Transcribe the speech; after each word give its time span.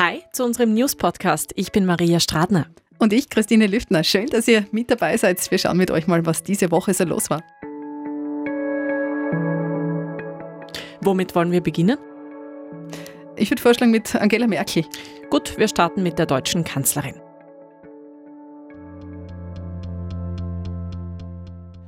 Hi 0.00 0.22
zu 0.30 0.44
unserem 0.44 0.74
News-Podcast. 0.74 1.50
Ich 1.56 1.72
bin 1.72 1.84
Maria 1.84 2.20
Stradner. 2.20 2.66
Und 3.00 3.12
ich, 3.12 3.30
Christine 3.30 3.66
Lüftner. 3.66 4.04
Schön, 4.04 4.28
dass 4.28 4.46
ihr 4.46 4.64
mit 4.70 4.92
dabei 4.92 5.16
seid. 5.16 5.50
Wir 5.50 5.58
schauen 5.58 5.76
mit 5.76 5.90
euch 5.90 6.06
mal, 6.06 6.24
was 6.24 6.44
diese 6.44 6.70
Woche 6.70 6.94
so 6.94 7.02
los 7.02 7.30
war. 7.30 7.42
Womit 11.00 11.34
wollen 11.34 11.50
wir 11.50 11.60
beginnen? 11.60 11.98
Ich 13.34 13.50
würde 13.50 13.60
vorschlagen 13.60 13.90
mit 13.90 14.14
Angela 14.14 14.46
Merkel. 14.46 14.84
Gut, 15.30 15.58
wir 15.58 15.66
starten 15.66 16.04
mit 16.04 16.16
der 16.16 16.26
deutschen 16.26 16.62
Kanzlerin. 16.62 17.16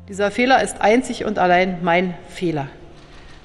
Dieser 0.08 0.32
Fehler 0.32 0.64
ist 0.64 0.80
einzig 0.80 1.26
und 1.26 1.38
allein 1.38 1.78
mein 1.84 2.14
Fehler. 2.28 2.66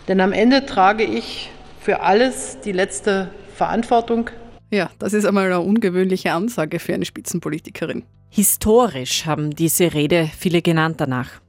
Denn 0.07 0.19
am 0.19 0.33
Ende 0.33 0.65
trage 0.65 1.03
ich 1.03 1.51
für 1.79 1.99
alles 1.99 2.61
die 2.61 2.71
letzte 2.71 3.29
Verantwortung. 3.55 4.31
Ja, 4.71 4.89
das 4.99 5.13
ist 5.13 5.25
einmal 5.25 5.45
eine 5.45 5.61
ungewöhnliche 5.61 6.33
Ansage 6.33 6.79
für 6.79 6.93
eine 6.93 7.05
Spitzenpolitikerin. 7.05 8.03
Historisch 8.29 9.25
haben 9.25 9.51
diese 9.51 9.93
Rede 9.93 10.29
viele 10.37 10.61
genannt 10.61 10.99
danach. 10.99 11.41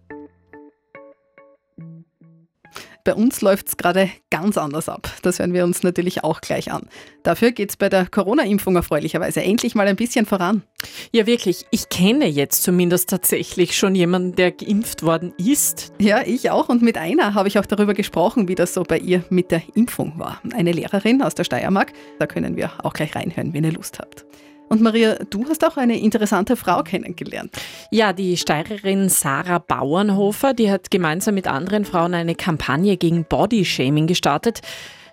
Bei 3.06 3.15
uns 3.15 3.41
läuft 3.41 3.69
es 3.69 3.77
gerade 3.77 4.10
ganz 4.33 4.59
anders 4.59 4.88
ab. 4.88 5.09
Das 5.23 5.38
hören 5.38 5.55
wir 5.55 5.62
uns 5.62 5.84
natürlich 5.84 6.24
auch 6.24 6.41
gleich 6.41 6.73
an. 6.73 6.88
Dafür 7.23 7.52
geht 7.52 7.70
es 7.70 7.77
bei 7.77 7.88
der 7.88 8.06
Corona-Impfung 8.06 8.74
erfreulicherweise 8.74 9.45
endlich 9.45 9.77
mal 9.77 9.87
ein 9.87 9.95
bisschen 9.95 10.27
voran. 10.27 10.65
Ja, 11.12 11.24
wirklich. 11.24 11.66
Ich 11.70 11.88
kenne 11.88 12.27
jetzt 12.27 12.65
zumindest 12.65 13.09
tatsächlich 13.09 13.79
schon 13.79 13.95
jemanden, 13.95 14.34
der 14.34 14.51
geimpft 14.51 15.05
worden 15.05 15.32
ist. 15.38 15.92
Ja, 16.01 16.23
ich 16.27 16.51
auch. 16.51 16.69
Und 16.69 16.82
mit 16.82 16.98
einer 16.98 17.34
habe 17.34 17.46
ich 17.46 17.60
auch 17.60 17.66
darüber 17.66 17.95
gesprochen, 17.95 18.48
wie 18.48 18.56
das 18.56 18.74
so 18.74 18.82
bei 18.82 18.98
ihr 18.98 19.23
mit 19.30 19.52
der 19.52 19.62
Impfung 19.77 20.15
war. 20.16 20.41
Eine 20.52 20.73
Lehrerin 20.73 21.23
aus 21.23 21.37
der 21.37 21.45
Steiermark. 21.45 21.93
Da 22.18 22.27
können 22.27 22.57
wir 22.57 22.73
auch 22.84 22.93
gleich 22.93 23.15
reinhören, 23.15 23.54
wenn 23.54 23.62
ihr 23.62 23.73
Lust 23.73 24.01
habt. 24.01 24.27
Und 24.68 24.80
Maria, 24.82 25.14
du 25.30 25.48
hast 25.48 25.64
auch 25.64 25.76
eine 25.76 25.98
interessante 25.98 26.56
Frau 26.56 26.82
kennengelernt. 26.82 27.52
Ja, 27.90 28.12
die 28.12 28.36
Steirerin 28.36 29.09
Sarah 29.09 29.59
Bauernhofer, 29.59 30.54
die 30.54 30.70
hat 30.70 30.90
gemeinsam 30.90 31.34
mit 31.34 31.46
anderen 31.46 31.84
Frauen 31.84 32.14
eine 32.14 32.34
Kampagne 32.34 32.96
gegen 32.96 33.24
Bodyshaming 33.24 34.06
gestartet. 34.06 34.60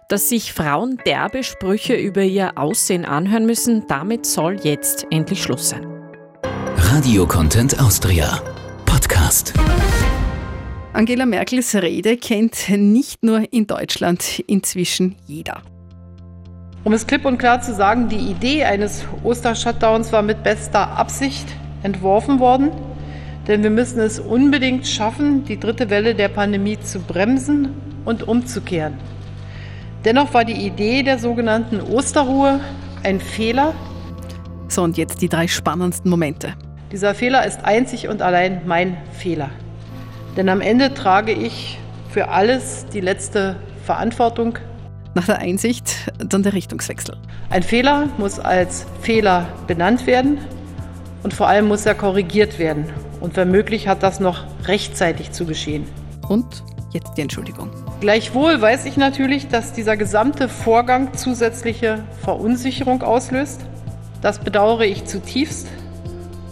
Dass 0.09 0.29
sich 0.29 0.53
Frauen 0.53 0.99
derbe 1.05 1.43
Sprüche 1.43 1.95
über 1.95 2.23
ihr 2.23 2.57
Aussehen 2.57 3.05
anhören 3.05 3.45
müssen, 3.45 3.85
damit 3.87 4.25
soll 4.25 4.57
jetzt 4.63 5.07
endlich 5.11 5.41
Schluss 5.41 5.69
sein. 5.69 5.87
Radio 6.75 7.25
Content 7.25 7.79
Austria 7.79 8.41
Podcast. 8.85 9.53
Angela 10.93 11.25
Merkels 11.25 11.73
Rede 11.75 12.17
kennt 12.17 12.69
nicht 12.69 13.23
nur 13.23 13.51
in 13.51 13.65
Deutschland 13.65 14.39
inzwischen 14.45 15.15
jeder. 15.25 15.63
Um 16.85 16.91
es 16.91 17.07
klipp 17.07 17.23
und 17.23 17.37
klar 17.37 17.61
zu 17.61 17.73
sagen, 17.73 18.09
die 18.09 18.17
Idee 18.17 18.65
eines 18.65 19.05
Oster-Shutdowns 19.23 20.11
war 20.11 20.21
mit 20.21 20.43
bester 20.43 20.97
Absicht 20.97 21.47
entworfen 21.81 22.41
worden, 22.41 22.71
denn 23.47 23.63
wir 23.63 23.69
müssen 23.69 24.01
es 24.01 24.19
unbedingt 24.19 24.85
schaffen, 24.85 25.45
die 25.45 25.57
dritte 25.57 25.89
Welle 25.89 26.13
der 26.13 26.27
Pandemie 26.27 26.77
zu 26.77 26.99
bremsen 26.99 27.69
und 28.03 28.27
umzukehren. 28.27 28.95
Dennoch 30.03 30.33
war 30.33 30.43
die 30.43 30.65
Idee 30.65 31.03
der 31.03 31.19
sogenannten 31.19 31.79
Osterruhe 31.79 32.59
ein 33.01 33.21
Fehler. 33.21 33.73
So, 34.67 34.83
und 34.83 34.97
jetzt 34.97 35.21
die 35.21 35.29
drei 35.29 35.47
spannendsten 35.47 36.11
Momente. 36.11 36.53
Dieser 36.91 37.15
Fehler 37.15 37.45
ist 37.45 37.63
einzig 37.63 38.09
und 38.09 38.21
allein 38.21 38.61
mein 38.65 38.97
Fehler. 39.13 39.51
Denn 40.35 40.49
am 40.49 40.59
Ende 40.59 40.93
trage 40.93 41.31
ich 41.31 41.79
für 42.09 42.27
alles 42.27 42.87
die 42.93 42.99
letzte 42.99 43.55
Verantwortung 43.85 44.57
nach 45.13 45.25
der 45.25 45.39
Einsicht 45.39 46.11
dann 46.17 46.43
der 46.43 46.53
Richtungswechsel. 46.53 47.17
Ein 47.49 47.63
Fehler 47.63 48.09
muss 48.17 48.39
als 48.39 48.85
Fehler 49.01 49.47
benannt 49.67 50.07
werden 50.07 50.39
und 51.23 51.33
vor 51.33 51.47
allem 51.47 51.67
muss 51.67 51.85
er 51.85 51.95
korrigiert 51.95 52.59
werden. 52.59 52.85
Und 53.19 53.35
wenn 53.35 53.51
möglich 53.51 53.87
hat 53.87 54.03
das 54.03 54.19
noch 54.19 54.43
rechtzeitig 54.65 55.31
zu 55.31 55.45
geschehen. 55.45 55.85
Und 56.27 56.63
jetzt 56.91 57.13
die 57.15 57.21
Entschuldigung. 57.21 57.69
Gleichwohl 58.01 58.59
weiß 58.59 58.85
ich 58.85 58.97
natürlich, 58.97 59.47
dass 59.47 59.73
dieser 59.73 59.95
gesamte 59.95 60.49
Vorgang 60.49 61.13
zusätzliche 61.13 62.03
Verunsicherung 62.21 63.01
auslöst. 63.01 63.61
Das 64.21 64.39
bedauere 64.39 64.85
ich 64.85 65.05
zutiefst 65.05 65.67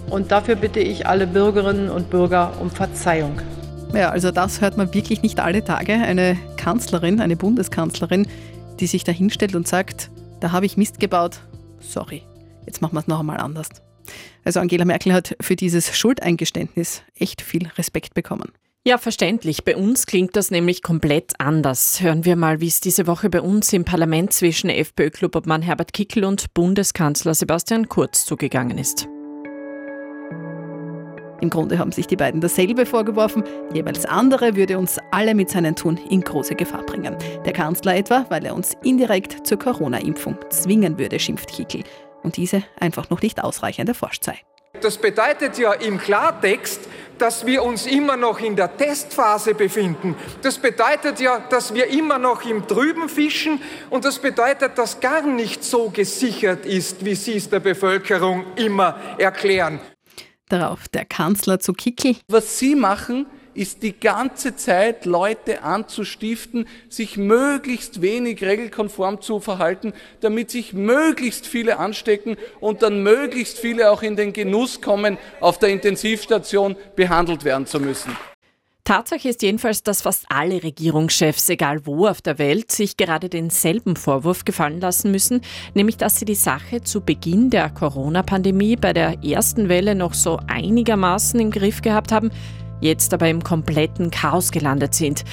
und 0.09 0.31
dafür 0.31 0.55
bitte 0.55 0.79
ich 0.79 1.07
alle 1.07 1.27
Bürgerinnen 1.27 1.89
und 1.89 2.09
Bürger 2.09 2.53
um 2.61 2.69
Verzeihung. 2.69 3.41
Ja, 3.93 4.09
also 4.09 4.31
das 4.31 4.61
hört 4.61 4.77
man 4.77 4.93
wirklich 4.93 5.21
nicht 5.21 5.39
alle 5.39 5.63
Tage. 5.63 5.93
Eine 5.93 6.37
Kanzlerin, 6.57 7.19
eine 7.19 7.35
Bundeskanzlerin, 7.35 8.27
die 8.81 8.87
sich 8.87 9.03
da 9.03 9.11
hinstellt 9.11 9.55
und 9.55 9.67
sagt, 9.67 10.11
da 10.41 10.51
habe 10.51 10.65
ich 10.65 10.75
Mist 10.75 10.99
gebaut, 10.99 11.39
sorry, 11.79 12.23
jetzt 12.65 12.81
machen 12.81 12.95
wir 12.95 12.99
es 12.99 13.07
noch 13.07 13.19
einmal 13.19 13.37
anders. 13.37 13.69
Also 14.43 14.59
Angela 14.59 14.85
Merkel 14.85 15.13
hat 15.13 15.35
für 15.39 15.55
dieses 15.55 15.95
Schuldeingeständnis 15.95 17.03
echt 17.15 17.41
viel 17.41 17.67
Respekt 17.77 18.13
bekommen. 18.13 18.51
Ja, 18.83 18.97
verständlich. 18.97 19.63
Bei 19.63 19.77
uns 19.77 20.07
klingt 20.07 20.35
das 20.35 20.49
nämlich 20.49 20.81
komplett 20.81 21.33
anders. 21.39 22.01
Hören 22.01 22.25
wir 22.25 22.35
mal, 22.35 22.61
wie 22.61 22.67
es 22.67 22.81
diese 22.81 23.05
Woche 23.05 23.29
bei 23.29 23.39
uns 23.39 23.71
im 23.73 23.85
Parlament 23.85 24.33
zwischen 24.33 24.71
FPÖ-Klubobmann 24.71 25.61
Herbert 25.61 25.93
Kickel 25.93 26.23
und 26.23 26.51
Bundeskanzler 26.55 27.35
Sebastian 27.35 27.89
Kurz 27.89 28.25
zugegangen 28.25 28.79
ist. 28.79 29.07
Im 31.41 31.49
Grunde 31.49 31.79
haben 31.79 31.91
sich 31.91 32.05
die 32.05 32.15
beiden 32.15 32.39
dasselbe 32.39 32.85
vorgeworfen, 32.85 33.43
jeweils 33.73 34.05
andere 34.05 34.55
würde 34.55 34.77
uns 34.77 34.99
alle 35.09 35.33
mit 35.33 35.49
seinen 35.49 35.75
Tun 35.75 35.99
in 36.09 36.21
große 36.21 36.55
Gefahr 36.55 36.83
bringen. 36.83 37.17
Der 37.45 37.53
Kanzler 37.53 37.95
etwa, 37.95 38.25
weil 38.29 38.45
er 38.45 38.53
uns 38.53 38.77
indirekt 38.83 39.45
zur 39.45 39.57
Corona-Impfung 39.57 40.37
zwingen 40.49 40.99
würde, 40.99 41.19
schimpft 41.19 41.49
Kickel. 41.49 41.83
Und 42.21 42.37
diese 42.37 42.63
einfach 42.79 43.09
noch 43.09 43.23
nicht 43.23 43.43
ausreichend 43.43 43.89
erforscht 43.89 44.23
sei. 44.23 44.37
Das 44.81 44.97
bedeutet 44.97 45.57
ja 45.57 45.73
im 45.73 45.97
Klartext, 45.97 46.81
dass 47.17 47.45
wir 47.45 47.63
uns 47.63 47.85
immer 47.85 48.17
noch 48.17 48.39
in 48.39 48.55
der 48.55 48.77
Testphase 48.77 49.53
befinden. 49.53 50.15
Das 50.41 50.57
bedeutet 50.57 51.19
ja, 51.19 51.39
dass 51.49 51.73
wir 51.73 51.87
immer 51.87 52.17
noch 52.17 52.45
im 52.45 52.67
Trüben 52.67 53.09
fischen 53.09 53.61
und 53.89 54.05
das 54.05 54.17
bedeutet, 54.19 54.77
dass 54.77 54.99
gar 54.99 55.23
nicht 55.23 55.63
so 55.63 55.89
gesichert 55.89 56.65
ist, 56.65 57.03
wie 57.03 57.15
Sie 57.15 57.35
es 57.37 57.49
der 57.49 57.59
Bevölkerung 57.59 58.45
immer 58.55 58.95
erklären. 59.17 59.79
Darauf 60.51 60.89
der 60.89 61.05
Kanzler 61.05 61.61
zu 61.61 61.71
Kickel. 61.71 62.17
Was 62.27 62.59
Sie 62.59 62.75
machen, 62.75 63.25
ist 63.53 63.83
die 63.83 63.97
ganze 63.97 64.57
Zeit 64.57 65.05
Leute 65.05 65.63
anzustiften, 65.63 66.67
sich 66.89 67.15
möglichst 67.15 68.01
wenig 68.01 68.43
regelkonform 68.43 69.21
zu 69.21 69.39
verhalten, 69.39 69.93
damit 70.19 70.51
sich 70.51 70.73
möglichst 70.73 71.47
viele 71.47 71.79
anstecken 71.79 72.35
und 72.59 72.81
dann 72.81 73.01
möglichst 73.01 73.59
viele 73.59 73.91
auch 73.91 74.03
in 74.03 74.17
den 74.17 74.33
Genuss 74.33 74.81
kommen, 74.81 75.17
auf 75.39 75.57
der 75.57 75.69
Intensivstation 75.69 76.75
behandelt 76.97 77.45
werden 77.45 77.65
zu 77.65 77.79
müssen. 77.79 78.11
Tatsache 78.83 79.29
ist 79.29 79.41
jedenfalls, 79.41 79.83
dass 79.83 80.01
fast 80.01 80.25
alle 80.29 80.63
Regierungschefs, 80.63 81.49
egal 81.49 81.85
wo 81.85 82.07
auf 82.07 82.21
der 82.21 82.39
Welt, 82.39 82.71
sich 82.71 82.97
gerade 82.97 83.29
denselben 83.29 83.95
Vorwurf 83.95 84.43
gefallen 84.43 84.79
lassen 84.79 85.11
müssen, 85.11 85.41
nämlich 85.73 85.97
dass 85.97 86.17
sie 86.17 86.25
die 86.25 86.35
Sache 86.35 86.81
zu 86.81 87.01
Beginn 87.01 87.49
der 87.49 87.69
Corona-Pandemie 87.69 88.75
bei 88.75 88.93
der 88.93 89.23
ersten 89.23 89.69
Welle 89.69 89.93
noch 89.93 90.13
so 90.13 90.39
einigermaßen 90.47 91.39
im 91.39 91.51
Griff 91.51 91.81
gehabt 91.81 92.11
haben, 92.11 92.31
jetzt 92.81 93.13
aber 93.13 93.29
im 93.29 93.43
kompletten 93.43 94.09
Chaos 94.09 94.51
gelandet 94.51 94.95
sind. 94.95 95.23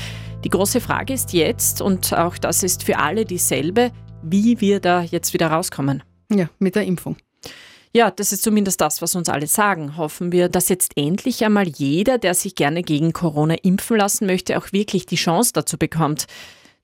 Die 0.44 0.50
große 0.50 0.80
Frage 0.80 1.14
ist 1.14 1.32
jetzt, 1.32 1.80
und 1.80 2.12
auch 2.12 2.38
das 2.38 2.62
ist 2.62 2.84
für 2.84 2.98
alle 2.98 3.24
dieselbe, 3.24 3.90
wie 4.22 4.60
wir 4.60 4.80
da 4.80 5.02
jetzt 5.02 5.32
wieder 5.32 5.48
rauskommen. 5.48 6.02
Ja, 6.30 6.48
mit 6.58 6.76
der 6.76 6.84
Impfung. 6.84 7.16
Ja, 7.98 8.12
das 8.12 8.32
ist 8.32 8.44
zumindest 8.44 8.80
das, 8.80 9.02
was 9.02 9.16
uns 9.16 9.28
alle 9.28 9.48
sagen. 9.48 9.96
Hoffen 9.96 10.30
wir, 10.30 10.48
dass 10.48 10.68
jetzt 10.68 10.92
endlich 10.96 11.44
einmal 11.44 11.66
jeder, 11.66 12.16
der 12.16 12.32
sich 12.34 12.54
gerne 12.54 12.84
gegen 12.84 13.12
Corona 13.12 13.56
impfen 13.64 13.96
lassen 13.96 14.24
möchte, 14.26 14.56
auch 14.56 14.70
wirklich 14.70 15.04
die 15.04 15.16
Chance 15.16 15.50
dazu 15.52 15.78
bekommt. 15.78 16.26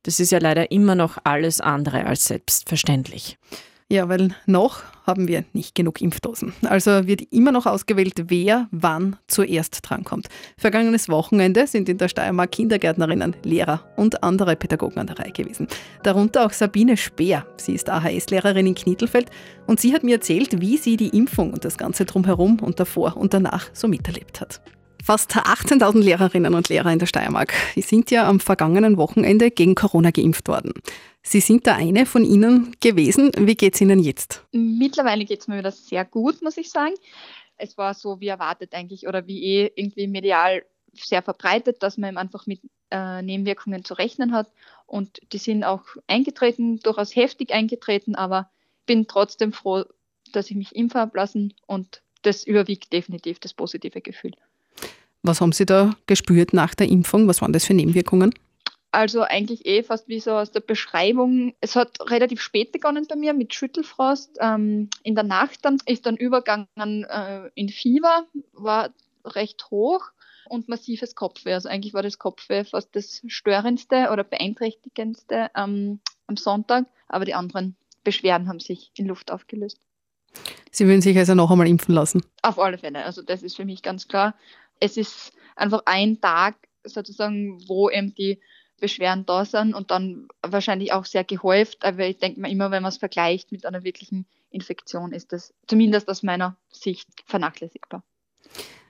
Das 0.03 0.19
ist 0.19 0.33
ja 0.33 0.41
leider 0.41 0.73
immer 0.73 0.97
noch 0.97 1.19
alles 1.23 1.61
andere 1.61 2.06
als 2.06 2.25
selbstverständlich. 2.25 3.38
Ja, 3.94 4.08
weil 4.08 4.35
noch 4.46 4.82
haben 5.06 5.29
wir 5.29 5.44
nicht 5.52 5.76
genug 5.76 6.00
Impfdosen. 6.00 6.52
Also 6.64 7.06
wird 7.06 7.32
immer 7.32 7.52
noch 7.52 7.64
ausgewählt, 7.64 8.25
wer 8.26 8.67
wann 8.73 9.14
zuerst 9.29 9.88
drankommt. 9.88 10.26
Vergangenes 10.56 11.08
Wochenende 11.08 11.69
sind 11.69 11.88
in 11.88 11.99
der 11.99 12.08
Steiermark 12.08 12.50
Kindergärtnerinnen, 12.50 13.37
Lehrer 13.44 13.85
und 13.94 14.25
andere 14.25 14.56
Pädagogen 14.56 14.99
an 14.99 15.06
der 15.06 15.20
Reihe 15.20 15.31
gewesen. 15.31 15.69
Darunter 16.02 16.44
auch 16.44 16.52
Sabine 16.52 16.96
Speer. 16.96 17.46
Sie 17.56 17.73
ist 17.73 17.88
AHS-Lehrerin 17.88 18.67
in 18.67 18.75
Knittelfeld 18.75 19.31
und 19.69 19.79
sie 19.79 19.94
hat 19.94 20.02
mir 20.02 20.17
erzählt, 20.17 20.61
wie 20.61 20.76
sie 20.76 20.97
die 20.97 21.17
Impfung 21.17 21.52
und 21.52 21.64
das 21.64 21.79
Ganze 21.79 22.05
drumherum 22.05 22.58
und 22.58 22.81
davor 22.81 23.17
und 23.17 23.32
danach 23.32 23.70
so 23.75 23.87
miterlebt 23.87 24.40
hat. 24.40 24.61
Fast 25.05 25.37
18.000 25.37 26.01
Lehrerinnen 26.03 26.55
und 26.55 26.71
Lehrer 26.71 26.91
in 26.91 26.99
der 26.99 27.05
Steiermark 27.05 27.53
sind 27.77 28.11
ja 28.11 28.27
am 28.27 28.41
vergangenen 28.41 28.97
Wochenende 28.97 29.51
gegen 29.51 29.75
Corona 29.75 30.11
geimpft 30.11 30.49
worden. 30.49 30.73
Sie 31.23 31.41
sind 31.41 31.67
da 31.67 31.75
eine 31.75 32.06
von 32.06 32.25
Ihnen 32.25 32.75
gewesen. 32.81 33.31
Wie 33.37 33.55
geht 33.55 33.75
es 33.75 33.83
Ihnen 33.83 33.99
jetzt? 33.99 34.43
Mittlerweile 34.53 35.27
geht 35.27 35.41
es 35.41 35.47
mir 35.47 35.59
wieder 35.59 35.73
sehr 35.73 36.06
gut, 36.06 36.41
muss 36.41 36.56
ich 36.56 36.71
sagen. 36.71 36.95
Es 37.59 37.77
war 37.77 37.93
so 37.93 38.19
wie 38.21 38.29
erwartet 38.29 38.73
eigentlich 38.73 39.06
oder 39.06 39.27
wie 39.27 39.45
eh 39.45 39.73
irgendwie 39.77 40.06
medial 40.06 40.65
sehr 40.95 41.21
verbreitet, 41.21 41.83
dass 41.83 41.99
man 41.99 42.17
einfach 42.17 42.47
mit 42.47 42.62
äh, 42.91 43.21
Nebenwirkungen 43.21 43.85
zu 43.85 43.93
rechnen 43.93 44.33
hat. 44.33 44.50
Und 44.87 45.21
die 45.35 45.39
sind 45.39 45.65
auch 45.65 45.85
eingetreten, 46.07 46.79
durchaus 46.79 47.15
heftig 47.15 47.53
eingetreten, 47.53 48.15
aber 48.15 48.49
bin 48.87 49.07
trotzdem 49.07 49.53
froh, 49.53 49.85
dass 50.33 50.49
ich 50.49 50.57
mich 50.57 50.75
impfen 50.75 50.99
habe 50.99 51.19
lassen 51.19 51.53
und 51.67 52.00
das 52.23 52.43
überwiegt 52.43 52.91
definitiv 52.91 53.39
das 53.39 53.53
positive 53.53 54.00
Gefühl. 54.00 54.33
Was 55.25 55.41
haben 55.41 55.53
Sie 55.53 55.65
da 55.65 55.97
gespürt 56.06 56.53
nach 56.53 56.75
der 56.75 56.87
Impfung? 56.88 57.26
Was 57.26 57.41
waren 57.41 57.55
das 57.55 57.65
für 57.65 57.73
Nebenwirkungen? 57.73 58.35
Also 58.93 59.23
eigentlich 59.23 59.65
eh 59.65 59.82
fast 59.82 60.06
wie 60.06 60.21
so 60.21 60.32
aus 60.32 60.53
der 60.53 60.61
Beschreibung. 60.61 61.55
Es 61.62 61.76
hat 61.76 61.99
relativ 62.11 62.43
spät 62.43 62.73
begonnen 62.73 63.06
bei 63.09 63.17
mir 63.17 63.32
mit 63.32 63.55
Schüttelfrost. 63.55 64.37
Ähm, 64.41 64.91
in 65.03 65.15
der 65.15 65.25
Nacht 65.25 65.65
dann 65.65 65.79
ist 65.87 66.05
dann 66.05 66.19
übergegangen 66.19 67.05
äh, 67.05 67.49
in 67.55 67.71
Fieber, 67.71 68.26
war 68.53 68.91
recht 69.25 69.71
hoch 69.71 70.11
und 70.50 70.69
massives 70.69 71.15
Kopfweh. 71.15 71.55
Also 71.55 71.71
eigentlich 71.71 71.94
war 71.94 72.03
das 72.03 72.19
Kopfweh 72.19 72.65
fast 72.65 72.94
das 72.94 73.23
störendste 73.26 74.11
oder 74.12 74.25
beeinträchtigendste 74.25 75.50
ähm, 75.56 76.00
am 76.26 76.37
Sonntag, 76.37 76.85
aber 77.09 77.25
die 77.25 77.35
anderen 77.35 77.76
Beschwerden 78.05 78.47
haben 78.47 78.61
sich 78.61 78.93
in 78.94 79.06
Luft 79.06 79.32
aufgelöst. 79.32 79.81
Sie 80.71 80.87
würden 80.87 81.00
sich 81.00 81.17
also 81.17 81.35
noch 81.35 81.50
einmal 81.50 81.69
impfen 81.69 81.94
lassen? 81.94 82.23
Auf 82.43 82.59
alle 82.59 82.79
Fälle. 82.79 83.05
Also 83.05 83.23
das 83.23 83.43
ist 83.43 83.56
für 83.56 83.65
mich 83.65 83.82
ganz 83.82 84.09
klar. 84.09 84.35
Es 84.85 84.99
ist 84.99 85.33
einfach 85.57 85.81
ein 85.87 86.21
Tag 86.21 86.57
sozusagen, 86.85 87.59
wo 87.69 87.89
eben 87.89 88.15
die 88.15 88.39
Beschwerden 88.79 89.25
da 89.25 89.47
sind 89.47 89.73
und 89.73 89.91
dann 89.91 90.29
wahrscheinlich 90.43 90.93
auch 90.93 91.07
sehr 91.07 91.25
gehäuft. 91.25 91.87
Aber 91.87 92.07
ich 92.07 92.19
denke 92.19 92.39
mal 92.39 92.51
immer, 92.51 92.71
wenn 92.71 92.83
man 92.83 92.91
es 92.91 92.99
vergleicht 92.99 93.51
mit 93.51 93.65
einer 93.65 93.83
wirklichen 93.83 94.27
Infektion, 94.51 95.13
ist 95.13 95.33
das 95.33 95.55
zumindest 95.67 96.07
aus 96.11 96.23
meiner 96.23 96.59
Sicht 96.71 97.09
vernachlässigbar. 97.25 98.03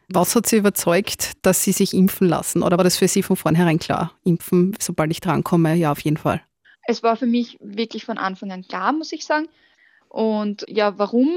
Was 0.08 0.34
hat 0.34 0.46
Sie 0.46 0.56
überzeugt, 0.56 1.32
dass 1.42 1.62
Sie 1.62 1.70
sich 1.70 1.94
impfen 1.94 2.28
lassen? 2.28 2.64
Oder 2.64 2.76
war 2.76 2.84
das 2.84 2.96
für 2.96 3.06
Sie 3.06 3.22
von 3.22 3.36
vornherein 3.36 3.78
klar? 3.78 4.12
Impfen, 4.24 4.76
sobald 4.80 5.12
ich 5.12 5.20
drankomme, 5.20 5.76
ja, 5.76 5.92
auf 5.92 6.00
jeden 6.00 6.16
Fall. 6.16 6.42
Es 6.88 7.04
war 7.04 7.16
für 7.16 7.26
mich 7.26 7.56
wirklich 7.60 8.04
von 8.04 8.18
Anfang 8.18 8.50
an 8.50 8.66
klar, 8.66 8.92
muss 8.92 9.12
ich 9.12 9.24
sagen. 9.24 9.48
Und 10.08 10.64
ja, 10.66 10.98
warum? 10.98 11.30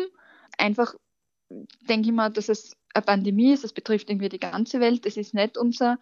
Einfach 0.57 0.95
denke 1.87 2.09
ich 2.09 2.15
mal, 2.15 2.29
dass 2.29 2.49
es 2.49 2.75
eine 2.97 3.05
Pandemie 3.05 3.53
ist, 3.53 3.63
es 3.63 3.73
betrifft 3.73 4.09
irgendwie 4.09 4.29
die 4.29 4.39
ganze 4.39 4.79
Welt, 4.79 5.05
es 5.05 5.17
ist 5.17 5.33
nicht 5.33 5.57
unser 5.57 5.99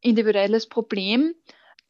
individuelles 0.00 0.68
Problem. 0.68 1.34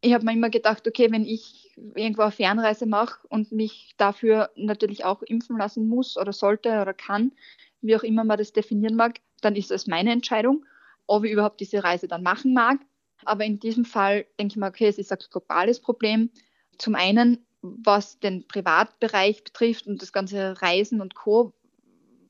Ich 0.01 0.13
habe 0.15 0.25
mir 0.25 0.33
immer 0.33 0.51
gedacht, 0.51 0.87
okay, 0.87 1.11
wenn 1.11 1.25
ich 1.25 1.73
irgendwo 1.95 2.23
eine 2.23 2.31
Fernreise 2.31 2.87
mache 2.87 3.27
und 3.29 3.53
mich 3.53 3.95
dafür 3.97 4.51
natürlich 4.55 5.05
auch 5.05 5.23
impfen 5.23 5.59
lassen 5.59 5.89
muss 5.89 6.17
oder 6.17 6.33
sollte 6.33 6.81
oder 6.81 6.95
kann, 6.95 7.33
wie 7.81 7.97
auch 7.97 8.03
immer 8.03 8.25
man 8.25 8.39
das 8.39 8.53
definieren 8.53 8.97
mag, 8.97 9.21
dann 9.41 9.57
ist 9.57 9.71
das 9.71 9.87
meine 9.87 10.13
Entscheidung, 10.13 10.65
ob 11.07 11.25
ich 11.25 11.33
überhaupt 11.33 11.61
diese 11.61 11.83
Reise 11.83 12.09
dann 12.09 12.23
machen 12.23 12.55
mag. 12.55 12.79
Aber 13.25 13.45
in 13.45 13.59
diesem 13.59 13.85
Fall 13.85 14.27
denke 14.39 14.53
ich 14.53 14.57
mal, 14.57 14.69
okay, 14.69 14.87
es 14.87 14.99
ist 14.99 15.13
ein 15.13 15.19
globales 15.31 15.81
Problem. 15.81 16.31
Zum 16.79 16.95
einen, 16.95 17.47
was 17.63 18.21
den 18.21 18.47
Privatbereich 18.47 19.43
betrifft 19.43 19.87
und 19.87 20.03
das 20.03 20.13
ganze 20.13 20.61
Reisen 20.61 21.01
und 21.01 21.15
Co., 21.15 21.55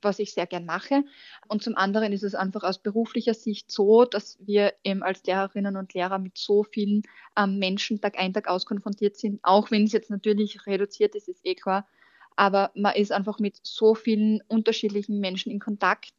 was 0.05 0.19
ich 0.19 0.33
sehr 0.33 0.47
gern 0.47 0.65
mache. 0.65 1.03
Und 1.49 1.61
zum 1.61 1.75
anderen 1.75 2.13
ist 2.13 2.23
es 2.23 2.33
einfach 2.33 2.63
aus 2.63 2.77
beruflicher 2.77 3.33
Sicht 3.33 3.69
so, 3.69 4.05
dass 4.05 4.37
wir 4.39 4.73
eben 4.85 5.03
als 5.03 5.25
Lehrerinnen 5.25 5.75
und 5.75 5.93
Lehrer 5.93 6.19
mit 6.19 6.37
so 6.37 6.63
vielen 6.63 7.03
ähm, 7.35 7.59
Menschen 7.59 7.99
Tag 7.99 8.17
ein, 8.17 8.33
Tag 8.33 8.47
aus 8.47 8.65
konfrontiert 8.65 9.17
sind, 9.17 9.41
auch 9.43 9.71
wenn 9.71 9.83
es 9.83 9.91
jetzt 9.91 10.09
natürlich 10.09 10.65
reduziert 10.65 11.15
ist, 11.15 11.27
ist 11.27 11.45
eh 11.45 11.55
klar. 11.55 11.85
Aber 12.37 12.71
man 12.75 12.95
ist 12.95 13.11
einfach 13.11 13.39
mit 13.39 13.57
so 13.63 13.95
vielen 13.95 14.41
unterschiedlichen 14.47 15.19
Menschen 15.19 15.51
in 15.51 15.59
Kontakt 15.59 16.13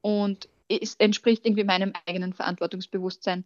und 0.00 0.48
es 0.68 0.94
entspricht 0.96 1.46
irgendwie 1.46 1.64
meinem 1.64 1.92
eigenen 2.06 2.32
Verantwortungsbewusstsein, 2.32 3.44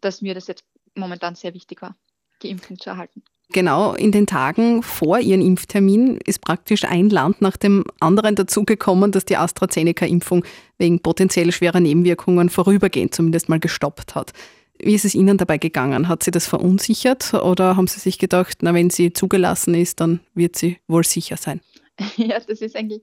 dass 0.00 0.22
mir 0.22 0.34
das 0.34 0.46
jetzt 0.46 0.64
momentan 0.94 1.34
sehr 1.34 1.54
wichtig 1.54 1.82
war, 1.82 1.96
die 2.42 2.50
Impfung 2.50 2.78
zu 2.78 2.90
erhalten. 2.90 3.22
Genau 3.52 3.92
in 3.94 4.12
den 4.12 4.26
Tagen 4.26 4.82
vor 4.82 5.18
Ihrem 5.18 5.42
Impftermin 5.42 6.18
ist 6.24 6.40
praktisch 6.40 6.84
ein 6.84 7.10
Land 7.10 7.42
nach 7.42 7.58
dem 7.58 7.84
anderen 8.00 8.34
dazugekommen, 8.34 9.12
dass 9.12 9.26
die 9.26 9.36
AstraZeneca-Impfung 9.36 10.44
wegen 10.78 11.00
potenziell 11.00 11.52
schwerer 11.52 11.80
Nebenwirkungen 11.80 12.48
vorübergehend 12.48 13.14
zumindest 13.14 13.50
mal 13.50 13.60
gestoppt 13.60 14.14
hat. 14.14 14.32
Wie 14.78 14.94
ist 14.94 15.04
es 15.04 15.14
Ihnen 15.14 15.36
dabei 15.36 15.58
gegangen? 15.58 16.08
Hat 16.08 16.22
Sie 16.22 16.30
das 16.30 16.46
verunsichert 16.46 17.34
oder 17.34 17.76
haben 17.76 17.86
Sie 17.86 18.00
sich 18.00 18.18
gedacht, 18.18 18.58
na, 18.62 18.74
wenn 18.74 18.90
sie 18.90 19.12
zugelassen 19.12 19.74
ist, 19.74 20.00
dann 20.00 20.20
wird 20.34 20.56
sie 20.56 20.78
wohl 20.88 21.04
sicher 21.04 21.36
sein? 21.36 21.60
Ja, 22.16 22.40
das 22.40 22.62
ist 22.62 22.74
eigentlich 22.74 23.02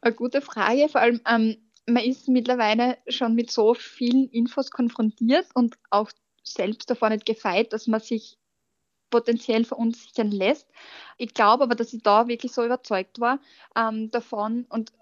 eine 0.00 0.14
gute 0.14 0.42
Frage. 0.42 0.88
Vor 0.90 1.00
allem, 1.00 1.20
ähm, 1.30 1.56
man 1.86 2.02
ist 2.02 2.28
mittlerweile 2.28 2.98
schon 3.08 3.34
mit 3.34 3.50
so 3.50 3.74
vielen 3.74 4.28
Infos 4.30 4.70
konfrontiert 4.70 5.46
und 5.54 5.76
auch 5.90 6.10
selbst 6.42 6.90
davor 6.90 7.10
nicht 7.10 7.24
gefeit, 7.24 7.72
dass 7.72 7.86
man 7.86 8.00
sich 8.00 8.36
potenziell 9.10 9.64
verunsichern 9.64 10.30
lässt. 10.30 10.68
Ich 11.18 11.34
glaube 11.34 11.64
aber, 11.64 11.74
dass 11.74 11.92
ich 11.92 12.02
da 12.02 12.28
wirklich 12.28 12.52
so 12.52 12.64
überzeugt 12.64 13.20
war 13.20 13.38
ähm, 13.76 14.10
davon 14.10 14.66
und 14.68 14.92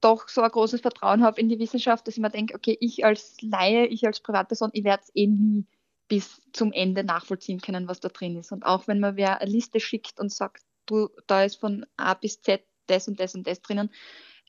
doch 0.00 0.28
so 0.28 0.42
ein 0.42 0.50
großes 0.50 0.82
Vertrauen 0.82 1.24
habe 1.24 1.40
in 1.40 1.48
die 1.48 1.58
Wissenschaft, 1.58 2.06
dass 2.06 2.16
ich 2.16 2.20
mir 2.20 2.30
denke, 2.30 2.54
okay, 2.54 2.76
ich 2.78 3.04
als 3.04 3.40
Laie, 3.40 3.86
ich 3.86 4.06
als 4.06 4.20
Privatperson, 4.20 4.70
ich 4.74 4.84
werde 4.84 5.02
es 5.02 5.10
eh 5.14 5.26
nie 5.26 5.66
bis 6.08 6.42
zum 6.52 6.72
Ende 6.72 7.04
nachvollziehen 7.04 7.60
können, 7.60 7.88
was 7.88 8.00
da 8.00 8.10
drin 8.10 8.36
ist. 8.36 8.52
Und 8.52 8.64
auch 8.66 8.86
wenn 8.86 9.00
man 9.00 9.16
wer 9.16 9.40
eine 9.40 9.50
Liste 9.50 9.80
schickt 9.80 10.20
und 10.20 10.30
sagt, 10.30 10.62
du, 10.84 11.08
da 11.26 11.44
ist 11.44 11.56
von 11.56 11.86
A 11.96 12.12
bis 12.12 12.42
Z 12.42 12.62
das 12.86 13.08
und 13.08 13.18
das 13.18 13.34
und 13.34 13.46
das 13.46 13.62
drinnen, 13.62 13.90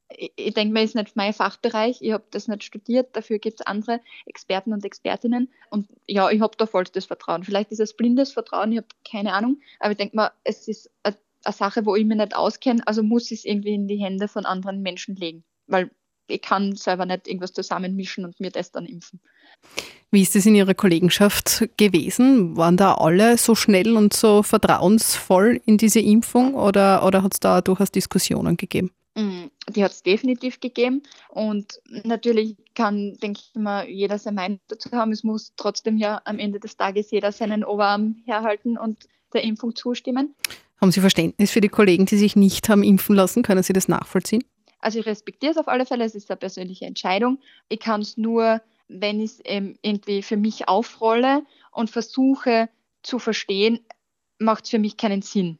ich 0.09 0.53
denke 0.53 0.73
mir, 0.73 0.83
ist 0.83 0.95
nicht 0.95 1.15
mein 1.15 1.33
Fachbereich, 1.33 2.01
ich 2.01 2.11
habe 2.11 2.23
das 2.31 2.47
nicht 2.47 2.63
studiert, 2.63 3.15
dafür 3.15 3.39
gibt 3.39 3.59
es 3.59 3.65
andere 3.65 4.01
Experten 4.25 4.73
und 4.73 4.85
Expertinnen 4.85 5.49
und 5.69 5.87
ja, 6.07 6.29
ich 6.29 6.41
habe 6.41 6.55
da 6.57 6.65
vollstes 6.65 7.05
Vertrauen. 7.05 7.43
Vielleicht 7.43 7.71
ist 7.71 7.79
es 7.79 7.95
blindes 7.95 8.31
Vertrauen, 8.31 8.71
ich 8.71 8.77
habe 8.77 8.87
keine 9.09 9.33
Ahnung, 9.33 9.59
aber 9.79 9.91
ich 9.91 9.97
denke 9.97 10.15
mal, 10.15 10.31
es 10.43 10.67
ist 10.67 10.91
eine, 11.03 11.17
eine 11.43 11.53
Sache, 11.53 11.85
wo 11.85 11.95
ich 11.95 12.05
mich 12.05 12.17
nicht 12.17 12.35
auskenne, 12.35 12.85
also 12.85 13.03
muss 13.03 13.31
ich 13.31 13.39
es 13.39 13.45
irgendwie 13.45 13.73
in 13.73 13.87
die 13.87 13.97
Hände 13.97 14.27
von 14.27 14.45
anderen 14.45 14.81
Menschen 14.81 15.15
legen, 15.15 15.43
weil 15.67 15.89
ich 16.27 16.41
kann 16.41 16.75
selber 16.75 17.05
nicht 17.05 17.27
irgendwas 17.27 17.53
zusammenmischen 17.53 18.25
und 18.25 18.39
mir 18.39 18.51
das 18.51 18.71
dann 18.71 18.85
impfen. 18.85 19.19
Wie 20.11 20.21
ist 20.21 20.35
es 20.35 20.45
in 20.45 20.55
Ihrer 20.55 20.73
Kollegenschaft 20.73 21.67
gewesen? 21.77 22.55
Waren 22.57 22.77
da 22.77 22.95
alle 22.95 23.37
so 23.37 23.53
schnell 23.53 23.97
und 23.97 24.13
so 24.13 24.43
vertrauensvoll 24.43 25.61
in 25.65 25.77
diese 25.77 25.99
Impfung 25.99 26.55
oder, 26.55 27.05
oder 27.05 27.21
hat 27.21 27.33
es 27.33 27.39
da 27.39 27.61
durchaus 27.61 27.91
Diskussionen 27.91 28.57
gegeben? 28.57 28.91
Mm, 29.15 29.45
die 29.69 29.83
hat 29.83 29.91
es 29.91 30.03
definitiv 30.03 30.59
gegeben. 30.59 31.03
Und 31.29 31.81
natürlich 32.03 32.57
kann, 32.75 33.17
denke 33.21 33.39
ich 33.41 33.55
immer, 33.55 33.87
jeder 33.87 34.19
seine 34.19 34.35
Meinung 34.35 34.59
dazu 34.67 34.91
haben. 34.91 35.11
Es 35.11 35.23
muss 35.23 35.53
trotzdem 35.55 35.97
ja 35.97 36.21
am 36.25 36.37
Ende 36.37 36.59
des 36.59 36.77
Tages 36.77 37.11
jeder 37.11 37.31
seinen 37.31 37.63
Oberarm 37.63 38.17
herhalten 38.25 38.77
und 38.77 39.07
der 39.33 39.43
Impfung 39.43 39.75
zustimmen. 39.75 40.35
Haben 40.81 40.91
Sie 40.91 40.99
Verständnis 40.99 41.51
für 41.51 41.61
die 41.61 41.69
Kollegen, 41.69 42.05
die 42.05 42.17
sich 42.17 42.35
nicht 42.35 42.67
haben 42.67 42.83
impfen 42.83 43.15
lassen? 43.15 43.43
Können 43.43 43.63
Sie 43.63 43.73
das 43.73 43.87
nachvollziehen? 43.87 44.43
Also 44.79 44.99
ich 44.99 45.05
respektiere 45.05 45.51
es 45.51 45.57
auf 45.57 45.67
alle 45.67 45.85
Fälle, 45.85 46.03
es 46.03 46.13
ist 46.13 46.29
eine 46.29 46.37
persönliche 46.37 46.85
Entscheidung. 46.85 47.39
Ich 47.69 47.79
kann 47.79 48.01
es 48.01 48.17
nur, 48.17 48.61
wenn 48.87 49.19
ich 49.19 49.31
es 49.31 49.41
ähm, 49.45 49.79
irgendwie 49.81 50.21
für 50.21 50.37
mich 50.37 50.67
aufrolle 50.67 51.43
und 51.71 51.89
versuche 51.89 52.69
zu 53.01 53.17
verstehen, 53.17 53.79
macht 54.37 54.65
es 54.65 54.69
für 54.69 54.79
mich 54.79 54.97
keinen 54.97 55.21
Sinn. 55.21 55.57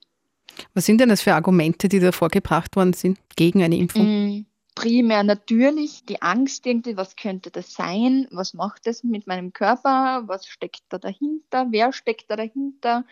Was 0.73 0.85
sind 0.85 1.01
denn 1.01 1.09
das 1.09 1.21
für 1.21 1.33
Argumente, 1.33 1.89
die 1.89 1.99
da 1.99 2.11
vorgebracht 2.11 2.75
worden 2.75 2.93
sind 2.93 3.19
gegen 3.35 3.63
eine 3.63 3.77
Impfung? 3.77 4.03
Mm, 4.05 4.45
primär 4.75 5.23
natürlich 5.23 6.05
die 6.05 6.21
Angst 6.21 6.65
irgendwie, 6.65 6.97
was 6.97 7.15
könnte 7.15 7.51
das 7.51 7.73
sein? 7.73 8.27
Was 8.31 8.53
macht 8.53 8.85
das 8.85 9.03
mit 9.03 9.27
meinem 9.27 9.53
Körper? 9.53 10.23
Was 10.27 10.47
steckt 10.47 10.83
da 10.89 10.97
dahinter? 10.97 11.67
Wer 11.69 11.93
steckt 11.93 12.29
da 12.29 12.35
dahinter? 12.35 13.05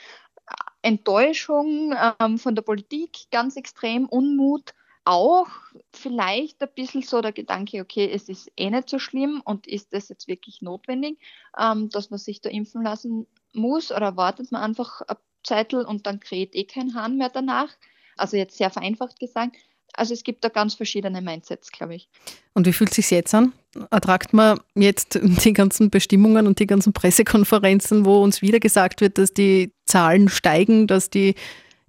Enttäuschung 0.81 1.95
ähm, 2.19 2.37
von 2.37 2.55
der 2.55 2.61
Politik, 2.61 3.27
ganz 3.31 3.55
extrem, 3.55 4.05
Unmut. 4.07 4.73
Auch 5.05 5.47
vielleicht 5.91 6.61
ein 6.61 6.69
bisschen 6.75 7.01
so 7.01 7.21
der 7.21 7.33
Gedanke, 7.33 7.81
okay, 7.81 8.09
es 8.09 8.29
ist 8.29 8.51
eh 8.55 8.69
nicht 8.69 8.89
so 8.89 8.99
schlimm 8.99 9.41
und 9.43 9.67
ist 9.67 9.93
das 9.93 10.07
jetzt 10.09 10.27
wirklich 10.27 10.61
notwendig, 10.61 11.19
ähm, 11.57 11.89
dass 11.89 12.09
man 12.09 12.19
sich 12.19 12.39
da 12.41 12.49
impfen 12.49 12.83
lassen 12.83 13.27
muss 13.53 13.91
oder 13.91 14.15
wartet 14.15 14.51
man 14.51 14.61
einfach 14.61 15.01
ein 15.01 15.17
Zeitl 15.43 15.77
und 15.77 16.07
dann 16.07 16.19
kräht 16.19 16.55
eh 16.55 16.63
kein 16.63 16.95
Hahn 16.95 17.17
mehr 17.17 17.29
danach. 17.29 17.69
Also 18.17 18.37
jetzt 18.37 18.57
sehr 18.57 18.69
vereinfacht 18.69 19.19
gesagt. 19.19 19.57
Also 19.95 20.13
es 20.13 20.23
gibt 20.23 20.43
da 20.43 20.49
ganz 20.49 20.73
verschiedene 20.73 21.21
Mindsets, 21.21 21.71
glaube 21.71 21.95
ich. 21.95 22.09
Und 22.53 22.65
wie 22.65 22.73
fühlt 22.73 22.89
es 22.89 22.95
sich 22.95 23.11
jetzt 23.11 23.33
an? 23.33 23.53
Ertragt 23.91 24.33
man 24.33 24.59
jetzt 24.75 25.19
die 25.21 25.53
ganzen 25.53 25.89
Bestimmungen 25.89 26.47
und 26.47 26.59
die 26.59 26.67
ganzen 26.67 26.93
Pressekonferenzen, 26.93 28.05
wo 28.05 28.23
uns 28.23 28.41
wieder 28.41 28.59
gesagt 28.59 29.01
wird, 29.01 29.17
dass 29.17 29.33
die 29.33 29.71
Zahlen 29.85 30.29
steigen, 30.29 30.87
dass 30.87 31.09
die 31.09 31.35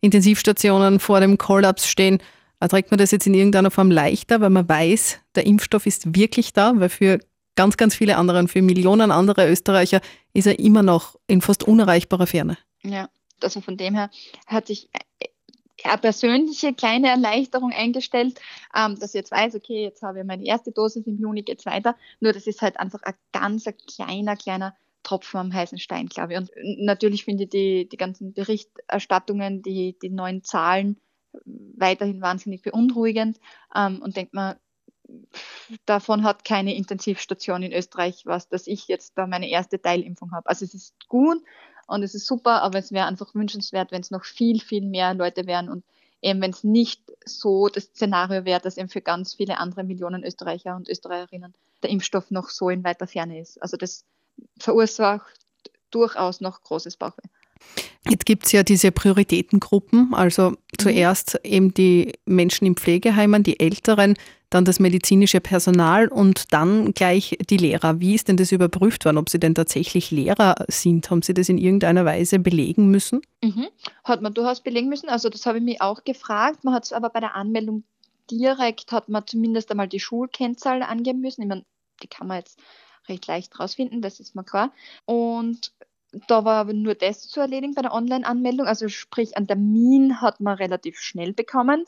Intensivstationen 0.00 1.00
vor 1.00 1.20
dem 1.20 1.38
Kollaps 1.38 1.86
stehen? 1.88 2.18
Erträgt 2.60 2.90
man 2.90 2.98
das 2.98 3.10
jetzt 3.10 3.26
in 3.26 3.34
irgendeiner 3.34 3.70
Form 3.70 3.90
leichter, 3.90 4.40
weil 4.40 4.50
man 4.50 4.68
weiß, 4.68 5.20
der 5.34 5.46
Impfstoff 5.46 5.86
ist 5.86 6.14
wirklich 6.14 6.52
da, 6.52 6.72
weil 6.76 6.90
für 6.90 7.20
ganz, 7.56 7.76
ganz 7.76 7.94
viele 7.94 8.16
andere 8.16 8.38
und 8.38 8.48
für 8.48 8.62
Millionen 8.62 9.10
andere 9.10 9.50
Österreicher 9.50 10.00
ist 10.32 10.46
er 10.46 10.58
immer 10.58 10.82
noch 10.82 11.16
in 11.26 11.40
fast 11.40 11.64
unerreichbarer 11.64 12.26
Ferne. 12.26 12.58
Ja, 12.82 13.08
also 13.44 13.60
von 13.60 13.76
dem 13.76 13.94
her 13.94 14.10
hat 14.46 14.66
sich 14.66 14.90
äh, 14.92 15.28
eine 15.84 15.98
persönliche 15.98 16.72
kleine 16.74 17.08
Erleichterung 17.08 17.72
eingestellt, 17.72 18.40
ähm, 18.74 18.98
dass 18.98 19.10
ich 19.10 19.18
jetzt 19.18 19.32
weiß, 19.32 19.54
okay, 19.54 19.82
jetzt 19.82 20.02
habe 20.02 20.20
ich 20.20 20.24
meine 20.24 20.44
erste 20.44 20.72
Dosis, 20.72 21.06
im 21.06 21.18
Juni 21.18 21.42
geht 21.42 21.60
es 21.60 21.66
weiter. 21.66 21.96
Nur 22.20 22.32
das 22.32 22.46
ist 22.46 22.62
halt 22.62 22.78
einfach 22.80 23.02
ein 23.02 23.14
ganz 23.32 23.66
ein 23.66 23.76
kleiner, 23.76 24.36
kleiner 24.36 24.74
Tropfen 25.02 25.38
am 25.38 25.52
heißen 25.52 25.78
Stein, 25.78 26.06
glaube 26.06 26.32
ich. 26.32 26.38
Und 26.38 26.50
natürlich 26.78 27.24
finde 27.24 27.44
ich 27.44 27.50
die, 27.50 27.88
die 27.88 27.96
ganzen 27.96 28.32
Berichterstattungen, 28.32 29.62
die, 29.62 29.98
die 30.00 30.10
neuen 30.10 30.42
Zahlen 30.42 30.98
weiterhin 31.44 32.20
wahnsinnig 32.20 32.62
beunruhigend 32.62 33.38
ähm, 33.74 34.00
und 34.02 34.16
denkt 34.16 34.34
man, 34.34 34.56
davon 35.84 36.24
hat 36.24 36.44
keine 36.44 36.74
Intensivstation 36.74 37.62
in 37.62 37.72
Österreich 37.72 38.24
was, 38.24 38.48
dass 38.48 38.66
ich 38.66 38.88
jetzt 38.88 39.18
da 39.18 39.26
meine 39.26 39.50
erste 39.50 39.80
Teilimpfung 39.80 40.32
habe. 40.32 40.48
Also 40.48 40.64
es 40.64 40.74
ist 40.74 40.94
gut 41.08 41.42
und 41.86 42.02
es 42.02 42.14
ist 42.14 42.26
super, 42.26 42.62
aber 42.62 42.78
es 42.78 42.92
wäre 42.92 43.06
einfach 43.06 43.34
wünschenswert, 43.34 43.92
wenn 43.92 44.00
es 44.00 44.10
noch 44.10 44.24
viel, 44.24 44.60
viel 44.60 44.84
mehr 44.84 45.14
Leute 45.14 45.46
wären 45.46 45.68
und 45.68 45.84
eben 46.22 46.40
wenn 46.40 46.50
es 46.50 46.64
nicht 46.64 47.02
so 47.24 47.68
das 47.68 47.84
Szenario 47.84 48.44
wäre, 48.44 48.60
dass 48.60 48.78
eben 48.78 48.88
für 48.88 49.02
ganz 49.02 49.34
viele 49.34 49.58
andere 49.58 49.84
Millionen 49.84 50.24
Österreicher 50.24 50.74
und 50.74 50.88
Österreicherinnen 50.88 51.54
der 51.82 51.90
Impfstoff 51.90 52.30
noch 52.30 52.48
so 52.48 52.70
in 52.70 52.82
weiter 52.82 53.06
Ferne 53.06 53.38
ist. 53.40 53.62
Also 53.62 53.76
das 53.76 54.04
verursacht 54.58 55.38
durchaus 55.90 56.40
noch 56.40 56.62
großes 56.62 56.96
Bauchweh. 56.96 57.28
Jetzt 58.08 58.26
gibt 58.26 58.44
es 58.44 58.52
ja 58.52 58.62
diese 58.62 58.92
Prioritätengruppen, 58.92 60.12
also 60.12 60.50
mhm. 60.50 60.56
zuerst 60.78 61.40
eben 61.42 61.72
die 61.72 62.12
Menschen 62.26 62.66
in 62.66 62.76
Pflegeheimen, 62.76 63.42
die 63.42 63.58
Älteren, 63.60 64.14
dann 64.50 64.64
das 64.64 64.78
medizinische 64.78 65.40
Personal 65.40 66.08
und 66.08 66.52
dann 66.52 66.92
gleich 66.92 67.36
die 67.50 67.56
Lehrer. 67.56 67.98
Wie 68.00 68.14
ist 68.14 68.28
denn 68.28 68.36
das 68.36 68.52
überprüft 68.52 69.04
worden, 69.04 69.18
ob 69.18 69.28
sie 69.28 69.40
denn 69.40 69.54
tatsächlich 69.54 70.10
Lehrer 70.10 70.54
sind? 70.68 71.10
Haben 71.10 71.22
Sie 71.22 71.34
das 71.34 71.48
in 71.48 71.58
irgendeiner 71.58 72.04
Weise 72.04 72.38
belegen 72.38 72.88
müssen? 72.88 73.22
Mhm. 73.42 73.66
Hat 74.04 74.22
man 74.22 74.32
durchaus 74.32 74.60
belegen 74.60 74.88
müssen. 74.88 75.08
Also 75.08 75.28
das 75.28 75.46
habe 75.46 75.58
ich 75.58 75.64
mich 75.64 75.80
auch 75.80 76.04
gefragt. 76.04 76.62
Man 76.62 76.74
hat 76.74 76.84
es 76.84 76.92
aber 76.92 77.10
bei 77.10 77.20
der 77.20 77.34
Anmeldung 77.34 77.82
direkt, 78.30 78.92
hat 78.92 79.08
man 79.08 79.26
zumindest 79.26 79.70
einmal 79.70 79.88
die 79.88 80.00
Schulkennzahl 80.00 80.82
angeben 80.82 81.20
müssen. 81.20 81.42
Ich 81.42 81.48
meine, 81.48 81.64
die 82.02 82.08
kann 82.08 82.28
man 82.28 82.38
jetzt 82.38 82.58
recht 83.08 83.26
leicht 83.26 83.58
rausfinden, 83.58 84.02
das 84.02 84.20
ist 84.20 84.34
mir 84.34 84.44
klar. 84.44 84.72
Und 85.04 85.72
da 86.28 86.44
war 86.44 86.60
aber 86.60 86.72
nur 86.72 86.94
das 86.94 87.28
zu 87.28 87.40
erledigen 87.40 87.74
bei 87.74 87.82
der 87.82 87.92
Online-Anmeldung. 87.92 88.66
Also 88.66 88.88
sprich, 88.88 89.36
einen 89.36 89.46
Termin 89.46 90.20
hat 90.20 90.40
man 90.40 90.56
relativ 90.56 90.98
schnell 90.98 91.32
bekommen. 91.32 91.84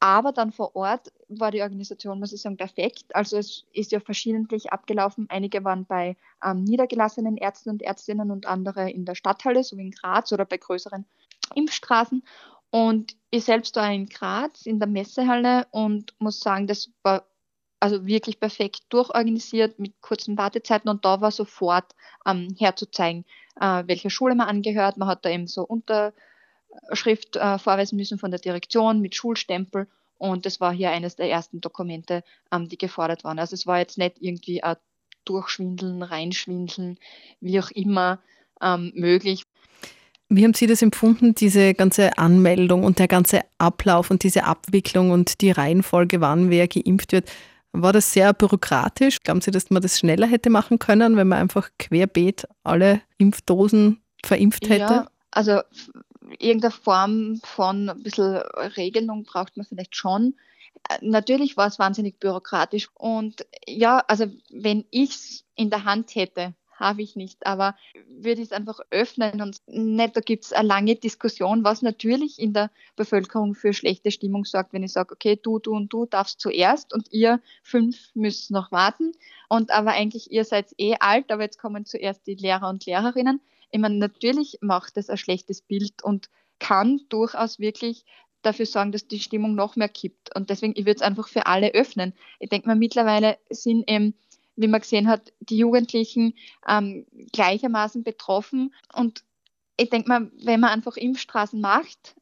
Aber 0.00 0.32
dann 0.32 0.52
vor 0.52 0.74
Ort 0.76 1.12
war 1.28 1.50
die 1.50 1.62
Organisation, 1.62 2.18
muss 2.18 2.32
ich 2.32 2.42
sagen, 2.42 2.56
perfekt. 2.56 3.14
Also 3.14 3.38
es 3.38 3.64
ist 3.72 3.92
ja 3.92 4.00
verschiedentlich 4.00 4.72
abgelaufen. 4.72 5.26
Einige 5.28 5.64
waren 5.64 5.86
bei 5.86 6.16
ähm, 6.44 6.64
niedergelassenen 6.64 7.36
Ärzten 7.36 7.70
und 7.70 7.82
Ärztinnen 7.82 8.30
und 8.30 8.46
andere 8.46 8.90
in 8.90 9.04
der 9.04 9.14
Stadthalle, 9.14 9.62
so 9.64 9.76
wie 9.76 9.82
in 9.82 9.90
Graz 9.90 10.32
oder 10.32 10.44
bei 10.44 10.56
größeren 10.56 11.04
Impfstraßen. 11.54 12.22
Und 12.70 13.16
ich 13.30 13.44
selbst 13.44 13.76
war 13.76 13.92
in 13.92 14.06
Graz 14.06 14.66
in 14.66 14.78
der 14.78 14.88
Messehalle 14.88 15.66
und 15.70 16.14
muss 16.18 16.40
sagen, 16.40 16.66
das 16.66 16.90
war 17.02 17.24
also 17.80 18.06
wirklich 18.06 18.38
perfekt 18.38 18.82
durchorganisiert 18.90 19.78
mit 19.78 20.00
kurzen 20.02 20.36
Wartezeiten 20.36 20.90
und 20.90 21.04
da 21.04 21.20
war 21.20 21.30
sofort 21.30 21.94
ähm, 22.26 22.54
herzuzeigen, 22.58 23.24
äh, 23.60 23.84
welcher 23.86 24.10
Schule 24.10 24.34
man 24.34 24.48
angehört. 24.48 24.96
Man 24.96 25.08
hat 25.08 25.24
da 25.24 25.30
eben 25.30 25.46
so 25.46 25.62
Unterschrift 25.62 27.36
äh, 27.36 27.58
vorweisen 27.58 27.96
müssen 27.96 28.18
von 28.18 28.30
der 28.30 28.40
Direktion 28.40 29.00
mit 29.00 29.14
Schulstempel 29.14 29.86
und 30.20 30.44
das 30.44 30.60
war 30.60 30.72
hier 30.72 30.90
eines 30.90 31.16
der 31.16 31.30
ersten 31.30 31.62
Dokumente, 31.62 32.22
ähm, 32.52 32.68
die 32.68 32.76
gefordert 32.76 33.24
waren. 33.24 33.38
Also 33.38 33.54
es 33.54 33.66
war 33.66 33.78
jetzt 33.78 33.96
nicht 33.96 34.16
irgendwie 34.20 34.62
ein 34.62 34.76
Durchschwindeln, 35.24 36.02
Reinschwindeln, 36.02 36.98
wie 37.40 37.58
auch 37.58 37.70
immer 37.70 38.20
ähm, 38.60 38.92
möglich. 38.94 39.44
Wie 40.28 40.44
haben 40.44 40.52
Sie 40.52 40.66
das 40.66 40.82
empfunden, 40.82 41.34
diese 41.34 41.72
ganze 41.72 42.18
Anmeldung 42.18 42.84
und 42.84 42.98
der 42.98 43.08
ganze 43.08 43.40
Ablauf 43.56 44.10
und 44.10 44.22
diese 44.22 44.44
Abwicklung 44.44 45.10
und 45.10 45.40
die 45.40 45.50
Reihenfolge, 45.50 46.20
wann 46.20 46.50
wer 46.50 46.68
geimpft 46.68 47.12
wird? 47.12 47.30
War 47.72 47.92
das 47.92 48.12
sehr 48.12 48.32
bürokratisch? 48.32 49.20
Glauben 49.20 49.40
Sie, 49.40 49.50
dass 49.50 49.70
man 49.70 49.82
das 49.82 49.98
schneller 49.98 50.26
hätte 50.26 50.50
machen 50.50 50.78
können, 50.78 51.16
wenn 51.16 51.28
man 51.28 51.38
einfach 51.38 51.70
querbeet 51.78 52.46
alle 52.64 53.00
Impfdosen 53.18 54.02
verimpft 54.24 54.68
hätte? 54.68 54.94
Ja, 54.94 55.06
also 55.30 55.60
irgendeine 56.38 56.72
Form 56.72 57.40
von 57.44 57.88
ein 57.88 58.02
bisschen 58.02 58.36
Regelung 58.76 59.24
braucht 59.24 59.56
man 59.56 59.66
vielleicht 59.66 59.96
schon. 59.96 60.34
Natürlich 61.00 61.56
war 61.56 61.68
es 61.68 61.78
wahnsinnig 61.78 62.18
bürokratisch 62.18 62.88
und 62.94 63.46
ja, 63.66 64.02
also 64.08 64.26
wenn 64.50 64.84
ich 64.90 65.10
es 65.10 65.44
in 65.54 65.70
der 65.70 65.84
Hand 65.84 66.14
hätte, 66.14 66.54
habe 66.80 67.02
ich 67.02 67.14
nicht, 67.14 67.46
aber 67.46 67.76
würde 68.08 68.40
ich 68.40 68.48
es 68.48 68.52
einfach 68.52 68.80
öffnen 68.90 69.42
und 69.42 69.58
nicht, 69.66 70.16
da 70.16 70.20
gibt 70.20 70.46
es 70.46 70.52
eine 70.52 70.66
lange 70.66 70.96
Diskussion, 70.96 71.62
was 71.62 71.82
natürlich 71.82 72.38
in 72.40 72.52
der 72.52 72.70
Bevölkerung 72.96 73.54
für 73.54 73.72
schlechte 73.72 74.10
Stimmung 74.10 74.44
sorgt, 74.44 74.72
wenn 74.72 74.82
ich 74.82 74.92
sage, 74.92 75.14
okay, 75.14 75.38
du, 75.40 75.58
du 75.58 75.72
und 75.72 75.92
du 75.92 76.06
darfst 76.06 76.40
zuerst 76.40 76.92
und 76.92 77.12
ihr 77.12 77.40
fünf 77.62 78.10
müsst 78.14 78.50
noch 78.50 78.72
warten 78.72 79.12
und 79.48 79.70
aber 79.70 79.92
eigentlich 79.92 80.32
ihr 80.32 80.44
seid 80.44 80.72
eh 80.78 80.96
alt, 80.98 81.30
aber 81.30 81.42
jetzt 81.42 81.58
kommen 81.58 81.84
zuerst 81.84 82.26
die 82.26 82.34
Lehrer 82.34 82.68
und 82.68 82.86
Lehrerinnen. 82.86 83.40
Ich 83.70 83.78
meine, 83.78 83.96
natürlich 83.96 84.58
macht 84.60 84.96
das 84.96 85.10
ein 85.10 85.18
schlechtes 85.18 85.62
Bild 85.62 86.02
und 86.02 86.28
kann 86.58 87.00
durchaus 87.08 87.58
wirklich 87.58 88.04
dafür 88.42 88.66
sorgen, 88.66 88.92
dass 88.92 89.06
die 89.06 89.20
Stimmung 89.20 89.54
noch 89.54 89.76
mehr 89.76 89.88
kippt. 89.88 90.34
Und 90.34 90.50
deswegen, 90.50 90.72
ich 90.76 90.86
würde 90.86 90.96
es 90.96 91.02
einfach 91.02 91.28
für 91.28 91.46
alle 91.46 91.74
öffnen. 91.74 92.14
Ich 92.38 92.48
denke 92.48 92.68
mal, 92.68 92.76
mittlerweile 92.76 93.38
sind 93.50 93.88
eben 93.90 94.14
wie 94.60 94.68
man 94.68 94.80
gesehen 94.80 95.08
hat, 95.08 95.32
die 95.40 95.56
Jugendlichen 95.56 96.34
ähm, 96.68 97.06
gleichermaßen 97.32 98.02
betroffen. 98.02 98.74
Und 98.94 99.24
ich 99.76 99.90
denke 99.90 100.08
mal, 100.08 100.30
wenn 100.42 100.60
man 100.60 100.70
einfach 100.70 100.96
Impfstraßen 100.96 101.60
macht, 101.60 102.14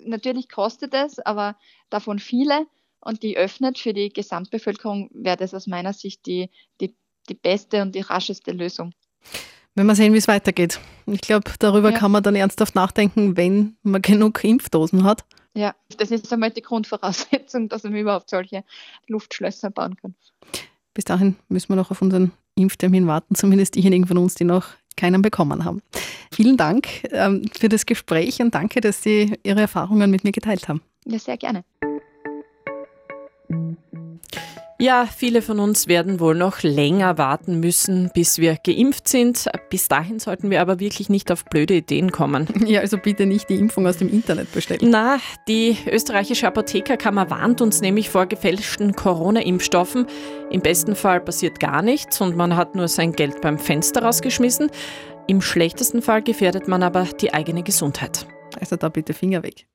natürlich 0.00 0.48
kostet 0.48 0.94
es, 0.94 1.18
aber 1.18 1.56
davon 1.90 2.18
viele 2.18 2.66
und 3.00 3.22
die 3.22 3.36
öffnet 3.36 3.78
für 3.78 3.94
die 3.94 4.10
Gesamtbevölkerung, 4.10 5.10
wäre 5.12 5.36
das 5.36 5.54
aus 5.54 5.66
meiner 5.66 5.92
Sicht 5.92 6.26
die, 6.26 6.50
die, 6.80 6.94
die 7.28 7.34
beste 7.34 7.82
und 7.82 7.94
die 7.94 8.00
rascheste 8.00 8.52
Lösung. 8.52 8.92
Wenn 9.74 9.86
wir 9.86 9.94
sehen, 9.94 10.12
wie 10.12 10.18
es 10.18 10.28
weitergeht. 10.28 10.80
Ich 11.06 11.20
glaube, 11.20 11.52
darüber 11.60 11.92
ja. 11.92 11.98
kann 11.98 12.10
man 12.10 12.22
dann 12.22 12.34
ernsthaft 12.34 12.74
nachdenken, 12.74 13.36
wenn 13.36 13.76
man 13.82 14.02
genug 14.02 14.42
Impfdosen 14.42 15.04
hat. 15.04 15.24
Ja, 15.54 15.74
das 15.96 16.10
ist 16.10 16.32
einmal 16.32 16.50
die 16.50 16.62
Grundvoraussetzung, 16.62 17.68
dass 17.68 17.84
man 17.84 17.94
überhaupt 17.94 18.30
solche 18.30 18.64
Luftschlösser 19.06 19.70
bauen 19.70 19.96
kann. 19.96 20.14
Bis 20.94 21.04
dahin 21.04 21.36
müssen 21.48 21.68
wir 21.70 21.76
noch 21.76 21.90
auf 21.90 22.02
unseren 22.02 22.32
Impftermin 22.56 23.06
warten, 23.06 23.34
zumindest 23.34 23.76
diejenigen 23.76 24.06
von 24.06 24.18
uns, 24.18 24.34
die 24.34 24.44
noch 24.44 24.66
keinen 24.96 25.22
bekommen 25.22 25.64
haben. 25.64 25.80
Vielen 26.32 26.56
Dank 26.56 26.88
ähm, 27.12 27.42
für 27.56 27.68
das 27.68 27.86
Gespräch 27.86 28.40
und 28.40 28.54
danke, 28.54 28.80
dass 28.80 29.02
Sie 29.02 29.38
Ihre 29.44 29.60
Erfahrungen 29.60 30.10
mit 30.10 30.24
mir 30.24 30.32
geteilt 30.32 30.68
haben. 30.68 30.82
Ja, 31.06 31.18
sehr 31.18 31.36
gerne. 31.36 31.64
Ja, 34.80 35.08
viele 35.12 35.42
von 35.42 35.58
uns 35.58 35.88
werden 35.88 36.20
wohl 36.20 36.36
noch 36.36 36.62
länger 36.62 37.18
warten 37.18 37.58
müssen, 37.58 38.12
bis 38.14 38.38
wir 38.38 38.56
geimpft 38.64 39.08
sind. 39.08 39.48
Bis 39.70 39.88
dahin 39.88 40.20
sollten 40.20 40.50
wir 40.50 40.60
aber 40.60 40.78
wirklich 40.78 41.08
nicht 41.08 41.32
auf 41.32 41.44
blöde 41.44 41.74
Ideen 41.74 42.12
kommen. 42.12 42.46
Ja, 42.68 42.80
also 42.80 42.98
bitte 42.98 43.24
nicht 43.24 43.48
die 43.48 43.54
Impfung 43.54 43.86
aus 43.86 43.96
dem 43.96 44.08
Internet 44.08 44.52
bestellen. 44.52 44.90
Na, 44.90 45.18
die 45.48 45.76
österreichische 45.90 46.46
Apothekerkammer 46.46 47.30
warnt 47.30 47.62
uns 47.62 47.80
nämlich 47.80 48.10
vor 48.10 48.26
gefälschten 48.26 48.94
Corona-Impfstoffen. 48.94 50.06
Im 50.50 50.60
besten 50.60 50.94
Fall 50.94 51.20
passiert 51.20 51.60
gar 51.60 51.80
nichts 51.80 52.20
und 52.20 52.36
man 52.36 52.54
hat 52.56 52.74
nur 52.74 52.88
sein 52.88 53.12
Geld 53.12 53.40
beim 53.40 53.58
Fenster 53.58 54.02
rausgeschmissen. 54.02 54.70
Im 55.26 55.40
schlechtesten 55.40 56.02
Fall 56.02 56.22
gefährdet 56.22 56.68
man 56.68 56.82
aber 56.82 57.04
die 57.20 57.32
eigene 57.32 57.62
Gesundheit. 57.62 58.26
Also 58.60 58.76
da 58.76 58.90
bitte 58.90 59.14
Finger 59.14 59.42
weg. 59.42 59.66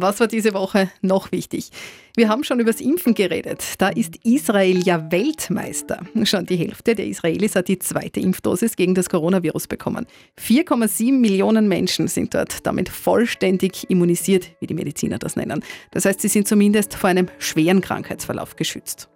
Was 0.00 0.20
war 0.20 0.28
diese 0.28 0.54
Woche 0.54 0.92
noch 1.02 1.32
wichtig? 1.32 1.70
Wir 2.14 2.28
haben 2.28 2.44
schon 2.44 2.60
über 2.60 2.70
das 2.70 2.80
Impfen 2.80 3.14
geredet. 3.14 3.64
Da 3.78 3.88
ist 3.88 4.24
Israel 4.24 4.80
ja 4.86 5.10
Weltmeister. 5.10 5.98
Schon 6.22 6.46
die 6.46 6.54
Hälfte 6.54 6.94
der 6.94 7.08
Israelis 7.08 7.56
hat 7.56 7.66
die 7.66 7.80
zweite 7.80 8.20
Impfdosis 8.20 8.76
gegen 8.76 8.94
das 8.94 9.10
Coronavirus 9.10 9.66
bekommen. 9.66 10.06
4,7 10.40 11.18
Millionen 11.18 11.66
Menschen 11.66 12.06
sind 12.06 12.32
dort 12.32 12.64
damit 12.64 12.88
vollständig 12.88 13.90
immunisiert, 13.90 14.52
wie 14.60 14.68
die 14.68 14.74
Mediziner 14.74 15.18
das 15.18 15.34
nennen. 15.34 15.64
Das 15.90 16.04
heißt, 16.04 16.20
sie 16.20 16.28
sind 16.28 16.46
zumindest 16.46 16.94
vor 16.94 17.10
einem 17.10 17.26
schweren 17.40 17.80
Krankheitsverlauf 17.80 18.54
geschützt. 18.54 19.08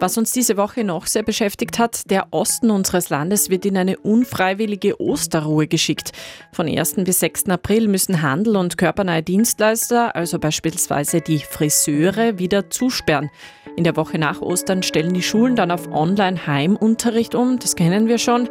Was 0.00 0.16
uns 0.16 0.30
diese 0.30 0.56
Woche 0.56 0.84
noch 0.84 1.06
sehr 1.06 1.24
beschäftigt 1.24 1.80
hat, 1.80 2.08
der 2.08 2.28
Osten 2.30 2.70
unseres 2.70 3.08
Landes 3.08 3.50
wird 3.50 3.66
in 3.66 3.76
eine 3.76 3.98
unfreiwillige 3.98 5.00
Osterruhe 5.00 5.66
geschickt. 5.66 6.12
Von 6.52 6.68
1. 6.68 6.94
bis 6.98 7.18
6. 7.18 7.46
April 7.48 7.88
müssen 7.88 8.22
Handel 8.22 8.56
und 8.56 8.78
körpernahe 8.78 9.24
Dienstleister, 9.24 10.14
also 10.14 10.38
beispielsweise 10.38 11.20
die 11.20 11.40
Friseure, 11.40 12.38
wieder 12.38 12.70
zusperren. 12.70 13.28
In 13.76 13.82
der 13.82 13.96
Woche 13.96 14.20
nach 14.20 14.40
Ostern 14.40 14.84
stellen 14.84 15.14
die 15.14 15.22
Schulen 15.22 15.56
dann 15.56 15.72
auf 15.72 15.88
Online-Heimunterricht 15.90 17.34
um, 17.34 17.58
das 17.58 17.74
kennen 17.74 18.06
wir 18.06 18.18
schon. 18.18 18.48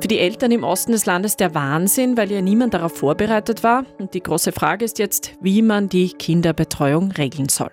Für 0.00 0.08
die 0.08 0.18
Eltern 0.18 0.50
im 0.50 0.64
Osten 0.64 0.92
des 0.92 1.04
Landes 1.04 1.36
der 1.36 1.54
Wahnsinn, 1.54 2.16
weil 2.16 2.32
ja 2.32 2.40
niemand 2.40 2.72
darauf 2.72 2.96
vorbereitet 2.96 3.62
war. 3.62 3.84
Und 3.98 4.14
die 4.14 4.22
große 4.22 4.52
Frage 4.52 4.86
ist 4.86 4.98
jetzt, 4.98 5.32
wie 5.42 5.60
man 5.60 5.90
die 5.90 6.08
Kinderbetreuung 6.08 7.12
regeln 7.12 7.50
soll. 7.50 7.70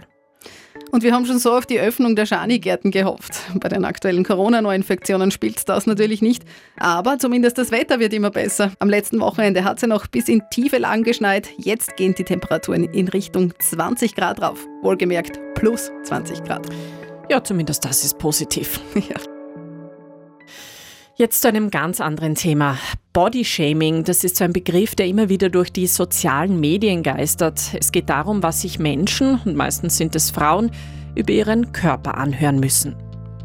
Und 0.94 1.02
wir 1.02 1.12
haben 1.12 1.26
schon 1.26 1.40
so 1.40 1.52
auf 1.54 1.66
die 1.66 1.80
Öffnung 1.80 2.16
der 2.16 2.28
Schanigärten 2.28 2.92
gehofft. 2.92 3.34
Bei 3.56 3.68
den 3.68 3.84
aktuellen 3.84 4.24
Corona-Neuinfektionen 4.24 5.32
spielt 5.32 5.68
das 5.68 5.88
natürlich 5.88 6.22
nicht. 6.22 6.44
Aber 6.78 7.18
zumindest 7.18 7.58
das 7.58 7.72
Wetter 7.72 8.00
wird 8.00 8.14
immer 8.14 8.30
besser. 8.30 8.74
Am 8.78 8.92
letzten 8.92 9.20
Wochenende 9.20 9.64
hat 9.64 9.78
es 9.78 9.82
ja 9.82 9.88
noch 9.88 10.06
bis 10.06 10.28
in 10.28 10.44
tiefe 10.52 10.78
Lagen 10.78 11.02
geschneit. 11.02 11.50
Jetzt 11.58 11.98
gehen 11.98 12.14
die 12.14 12.24
Temperaturen 12.24 12.84
in 12.84 13.08
Richtung 13.08 13.56
20 13.58 14.14
Grad 14.14 14.44
rauf. 14.44 14.68
Wohlgemerkt 14.84 15.40
plus 15.56 15.92
20 16.04 16.44
Grad. 16.44 16.68
Ja, 17.28 17.44
zumindest 17.44 17.84
das 17.86 18.04
ist 18.04 18.20
positiv. 18.20 18.80
Ja. 18.94 19.33
Jetzt 21.16 21.44
zu 21.44 21.48
einem 21.48 21.70
ganz 21.70 22.02
anderen 22.02 22.34
Thema. 22.34 22.80
Bodyshaming, 23.14 24.04
das 24.04 24.24
ist 24.24 24.36
so 24.36 24.46
ein 24.46 24.52
Begriff, 24.52 24.96
der 24.96 25.06
immer 25.06 25.30
wieder 25.30 25.50
durch 25.50 25.72
die 25.72 25.86
sozialen 25.86 26.60
Medien 26.60 27.04
geistert. 27.04 27.62
Es 27.80 27.92
geht 27.92 28.10
darum, 28.10 28.42
was 28.42 28.62
sich 28.62 28.80
Menschen, 28.80 29.40
und 29.46 29.56
meistens 29.56 29.96
sind 29.96 30.16
es 30.16 30.32
Frauen, 30.32 30.72
über 31.14 31.32
ihren 31.32 31.72
Körper 31.72 32.18
anhören 32.18 32.60
müssen. 32.60 32.96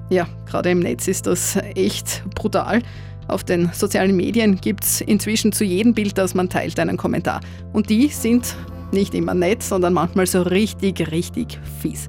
Ja, 0.09 0.27
gerade 0.47 0.71
im 0.71 0.79
Netz 0.79 1.09
ist 1.09 1.27
das 1.27 1.57
echt 1.75 2.25
brutal. 2.35 2.81
Auf 3.27 3.45
den 3.45 3.71
sozialen 3.75 4.17
Medien 4.17 4.57
gibt 4.57 4.85
es 4.85 5.03
inzwischen 5.03 5.53
zu 5.53 5.63
jedem 5.63 5.93
Bild, 5.93 6.17
das 6.17 6.35
man 6.35 6.49
teilt, 6.49 6.81
einen 6.81 6.97
Kommentar. 6.97 7.43
Und 7.75 7.91
die 7.91 8.09
sind 8.09 8.57
nicht 8.93 9.13
immer 9.13 9.35
nett, 9.35 9.63
sondern 9.63 9.93
manchmal 9.93 10.27
so 10.27 10.41
richtig, 10.41 11.13
richtig 11.13 11.61
fies. 11.83 12.09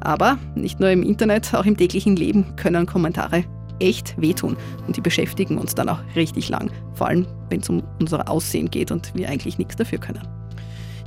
Aber 0.00 0.36
nicht 0.56 0.80
nur 0.80 0.90
im 0.90 1.04
Internet, 1.04 1.54
auch 1.54 1.64
im 1.64 1.76
täglichen 1.76 2.16
Leben 2.16 2.56
können 2.56 2.86
Kommentare 2.86 3.44
echt 3.80 4.20
wehtun. 4.20 4.56
Und 4.86 4.96
die 4.96 5.00
beschäftigen 5.00 5.58
uns 5.58 5.74
dann 5.74 5.88
auch 5.88 6.00
richtig 6.14 6.48
lang. 6.48 6.70
Vor 6.94 7.08
allem, 7.08 7.26
wenn 7.50 7.60
es 7.60 7.68
um 7.68 7.82
unser 8.00 8.28
Aussehen 8.28 8.70
geht 8.70 8.90
und 8.90 9.14
wir 9.14 9.28
eigentlich 9.28 9.58
nichts 9.58 9.76
dafür 9.76 9.98
können. 9.98 10.26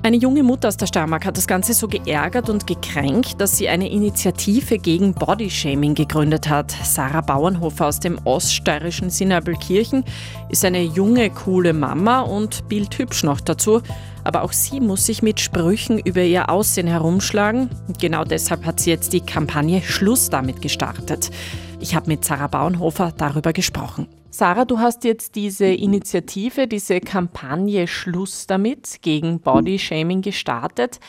Eine 0.02 0.16
junge 0.16 0.44
Mutter 0.44 0.70
aus 0.70 0.78
der 0.78 0.86
Steiermark 0.86 1.26
hat 1.26 1.36
das 1.36 1.46
Ganze 1.46 1.74
so 1.74 1.90
geärgert 1.90 2.50
und 2.50 2.66
gekränkt, 2.66 3.42
dass 3.42 3.58
sie 3.58 3.68
eine 3.68 3.90
Initiative 3.90 4.78
gegen 4.78 5.14
Bodyshaming 5.14 5.94
gegründet 5.94 6.48
hat. 6.48 6.72
Sarah 6.72 7.20
Bauernhofer 7.20 7.88
aus 7.88 8.00
dem 8.00 8.18
oststeirischen 8.24 9.10
Sinnabelkirchen 9.10 10.06
ist 10.48 10.64
eine 10.64 10.82
junge, 10.82 11.30
coole 11.32 11.74
Mama 11.74 12.22
und 12.22 12.70
bildhübsch 12.70 13.24
noch 13.24 13.42
dazu. 13.42 13.82
Aber 14.24 14.44
auch 14.44 14.54
sie 14.54 14.80
muss 14.80 15.06
sich 15.06 15.22
mit 15.22 15.42
Sprüchen 15.42 16.00
über 16.00 16.24
ihr 16.24 16.50
Aussehen 16.50 16.88
herumschlagen. 16.88 17.70
Genau 18.00 18.24
deshalb 18.24 18.66
hat 18.66 18.80
sie 18.80 18.92
jetzt 18.92 19.12
die 19.12 19.22
Kampagne 19.22 19.82
Schluss 19.82 20.30
damit 20.30 20.62
gestartet. 20.62 21.30
Ich 21.82 21.96
habe 21.96 22.08
mit 22.08 22.26
Sarah 22.26 22.48
Bauernhofer 22.48 23.14
darüber 23.18 23.54
gesprochen. 23.54 24.08
Sarah, 24.32 24.66
du 24.66 24.80
hast 24.80 25.06
jetzt 25.06 25.36
diese 25.36 25.66
Initiative, 25.66 26.68
diese 26.68 27.00
Kampagne 27.00 27.88
Schluss 27.88 28.48
damit 28.48 29.02
gegen 29.02 29.40
Bodyshaming 29.40 30.22
gestartet. 30.22 31.00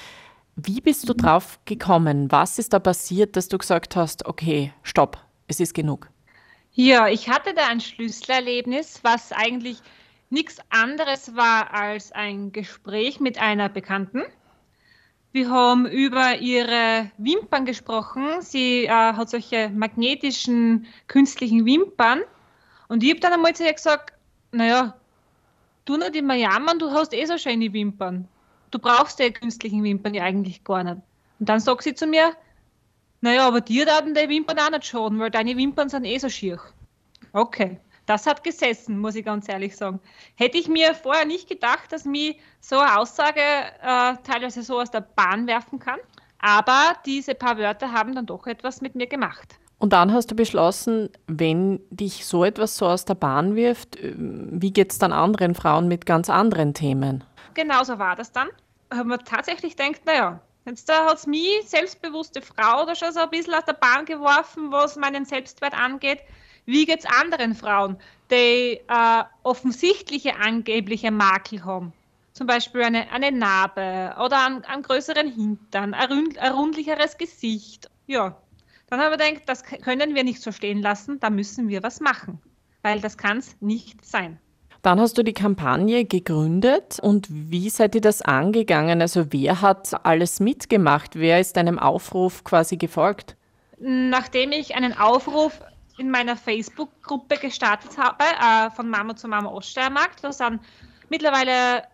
Wie 0.54 0.80
bist 0.80 1.08
du 1.08 1.14
drauf 1.14 1.58
gekommen? 1.64 2.30
Was 2.30 2.60
ist 2.60 2.72
da 2.72 2.78
passiert, 2.78 3.36
dass 3.36 3.48
du 3.48 3.58
gesagt 3.58 3.96
hast, 3.96 4.26
okay, 4.26 4.72
stopp, 4.84 5.18
es 5.48 5.58
ist 5.58 5.74
genug? 5.74 6.08
Ja, 6.72 7.08
ich 7.08 7.28
hatte 7.28 7.52
da 7.52 7.66
ein 7.66 7.80
Schlüsselerlebnis, 7.80 9.00
was 9.02 9.32
eigentlich 9.32 9.78
nichts 10.30 10.58
anderes 10.70 11.34
war 11.34 11.74
als 11.74 12.12
ein 12.12 12.52
Gespräch 12.52 13.18
mit 13.18 13.40
einer 13.40 13.68
Bekannten. 13.68 14.22
Wir 15.32 15.48
haben 15.48 15.86
über 15.86 16.38
ihre 16.38 17.10
Wimpern 17.18 17.64
gesprochen. 17.64 18.40
Sie 18.40 18.86
äh, 18.86 18.88
hat 18.88 19.30
solche 19.30 19.68
magnetischen 19.70 20.86
künstlichen 21.06 21.64
Wimpern. 21.64 22.22
Und 22.88 23.04
ich 23.04 23.10
habe 23.10 23.20
dann 23.20 23.34
einmal 23.34 23.54
zu 23.54 23.64
ihr 23.64 23.72
gesagt, 23.72 24.12
naja, 24.50 24.96
du 25.84 25.96
nicht 25.96 26.16
immer 26.16 26.34
jammern, 26.34 26.80
du 26.80 26.90
hast 26.90 27.14
eh 27.14 27.24
so 27.26 27.38
schöne 27.38 27.72
Wimpern. 27.72 28.26
Du 28.72 28.80
brauchst 28.80 29.20
die 29.20 29.32
künstlichen 29.32 29.84
Wimpern 29.84 30.14
ja 30.14 30.24
eigentlich 30.24 30.64
gar 30.64 30.82
nicht. 30.82 31.00
Und 31.38 31.48
dann 31.48 31.60
sagt 31.60 31.84
sie 31.84 31.94
zu 31.94 32.06
mir, 32.06 32.32
naja, 33.20 33.46
aber 33.46 33.60
dir 33.60 33.86
werden 33.86 34.14
die 34.14 34.28
Wimpern 34.28 34.58
auch 34.58 34.70
nicht 34.70 34.86
schaden, 34.86 35.20
weil 35.20 35.30
deine 35.30 35.56
Wimpern 35.56 35.88
sind 35.88 36.04
eh 36.04 36.18
so 36.18 36.28
schier. 36.28 36.58
Okay. 37.32 37.78
Das 38.10 38.26
hat 38.26 38.42
gesessen, 38.42 38.98
muss 38.98 39.14
ich 39.14 39.24
ganz 39.24 39.48
ehrlich 39.48 39.76
sagen. 39.76 40.00
Hätte 40.34 40.58
ich 40.58 40.66
mir 40.66 40.96
vorher 40.96 41.24
nicht 41.24 41.48
gedacht, 41.48 41.92
dass 41.92 42.04
mich 42.04 42.40
so 42.60 42.76
eine 42.80 42.98
Aussage 42.98 43.38
äh, 43.40 44.14
teilweise 44.24 44.64
so 44.64 44.80
aus 44.80 44.90
der 44.90 45.02
Bahn 45.02 45.46
werfen 45.46 45.78
kann. 45.78 46.00
Aber 46.40 46.94
diese 47.06 47.36
paar 47.36 47.56
Wörter 47.56 47.92
haben 47.92 48.16
dann 48.16 48.26
doch 48.26 48.48
etwas 48.48 48.80
mit 48.80 48.96
mir 48.96 49.06
gemacht. 49.06 49.60
Und 49.78 49.92
dann 49.92 50.12
hast 50.12 50.28
du 50.28 50.34
beschlossen, 50.34 51.10
wenn 51.28 51.78
dich 51.90 52.26
so 52.26 52.44
etwas 52.44 52.76
so 52.76 52.86
aus 52.86 53.04
der 53.04 53.14
Bahn 53.14 53.54
wirft, 53.54 53.94
äh, 53.94 54.12
wie 54.16 54.72
geht 54.72 54.90
es 54.90 54.98
dann 54.98 55.12
anderen 55.12 55.54
Frauen 55.54 55.86
mit 55.86 56.04
ganz 56.04 56.28
anderen 56.28 56.74
Themen? 56.74 57.22
Genauso 57.54 58.00
war 58.00 58.16
das 58.16 58.32
dann. 58.32 58.48
Haben 58.92 59.10
wir 59.10 59.18
tatsächlich 59.18 59.76
gedacht, 59.76 60.04
naja, 60.04 60.40
jetzt 60.66 60.88
da 60.88 61.04
hat 61.04 61.18
es 61.18 61.28
mich, 61.28 61.62
selbstbewusste 61.64 62.42
Frau, 62.42 62.84
da 62.86 62.96
schon 62.96 63.12
so 63.12 63.20
ein 63.20 63.30
bisschen 63.30 63.54
aus 63.54 63.66
der 63.66 63.74
Bahn 63.74 64.04
geworfen, 64.04 64.72
was 64.72 64.96
meinen 64.96 65.24
Selbstwert 65.26 65.74
angeht. 65.74 66.18
Wie 66.66 66.86
geht 66.86 67.00
es 67.00 67.06
anderen 67.06 67.54
Frauen, 67.54 67.96
die 68.30 68.80
äh, 68.88 69.24
offensichtliche 69.42 70.36
angebliche 70.36 71.10
Makel 71.10 71.64
haben? 71.64 71.92
Zum 72.32 72.46
Beispiel 72.46 72.82
eine, 72.82 73.10
eine 73.10 73.32
Narbe 73.32 74.14
oder 74.24 74.46
einen, 74.46 74.64
einen 74.64 74.82
größeren 74.82 75.32
Hintern, 75.32 75.94
ein, 75.94 76.12
rund, 76.12 76.38
ein 76.38 76.52
rundlicheres 76.52 77.18
Gesicht. 77.18 77.90
Ja, 78.06 78.36
dann 78.88 79.00
haben 79.00 79.10
wir 79.12 79.18
gedacht, 79.18 79.42
das 79.46 79.62
können 79.62 80.14
wir 80.14 80.24
nicht 80.24 80.42
so 80.42 80.52
stehen 80.52 80.80
lassen, 80.80 81.20
da 81.20 81.30
müssen 81.30 81.68
wir 81.68 81.82
was 81.82 82.00
machen, 82.00 82.40
weil 82.82 83.00
das 83.00 83.16
kann 83.18 83.38
es 83.38 83.56
nicht 83.60 84.04
sein. 84.04 84.38
Dann 84.82 84.98
hast 84.98 85.18
du 85.18 85.22
die 85.22 85.34
Kampagne 85.34 86.06
gegründet 86.06 86.98
und 87.00 87.28
wie 87.30 87.68
seid 87.68 87.94
ihr 87.94 88.00
das 88.00 88.22
angegangen? 88.22 89.02
Also 89.02 89.26
wer 89.30 89.60
hat 89.60 90.06
alles 90.06 90.40
mitgemacht? 90.40 91.16
Wer 91.16 91.38
ist 91.38 91.58
deinem 91.58 91.78
Aufruf 91.78 92.44
quasi 92.44 92.78
gefolgt? 92.78 93.36
Nachdem 93.78 94.52
ich 94.52 94.74
einen 94.74 94.96
Aufruf 94.96 95.60
in 96.00 96.10
meiner 96.10 96.34
Facebook-Gruppe 96.34 97.36
gestartet 97.36 97.98
habe, 97.98 98.24
äh, 98.24 98.70
von 98.70 98.88
Mama 98.88 99.14
zu 99.14 99.28
Mama 99.28 99.50
Oststeiermark. 99.50 100.20
Da 100.22 100.32
sind 100.32 100.60
mittlerweile 101.10 101.84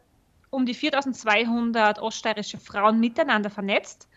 um 0.50 0.64
die 0.64 0.74
4200 0.74 1.98
oststeirische 1.98 2.58
Frauen 2.58 3.00
miteinander 3.00 3.50
vernetzt. 3.50 4.08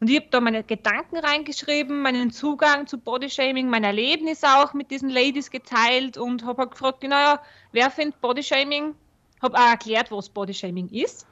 Und 0.00 0.08
ich 0.08 0.16
habe 0.16 0.28
da 0.30 0.40
meine 0.40 0.64
Gedanken 0.64 1.18
reingeschrieben, 1.18 2.00
meinen 2.00 2.30
Zugang 2.30 2.86
zu 2.86 2.98
Bodyshaming, 2.98 3.68
mein 3.68 3.84
Erlebnis 3.84 4.44
auch 4.44 4.72
mit 4.72 4.90
diesen 4.90 5.10
Ladies 5.10 5.50
geteilt 5.50 6.16
und 6.16 6.46
habe 6.46 6.62
halt 6.62 6.70
gefragt, 6.70 7.02
naja, 7.02 7.42
wer 7.72 7.90
findet 7.90 8.20
Bodyshaming? 8.22 8.94
Habe 9.42 9.58
auch 9.58 9.70
erklärt, 9.70 10.10
was 10.10 10.30
Bodyshaming 10.30 10.88
ist. 10.88 11.26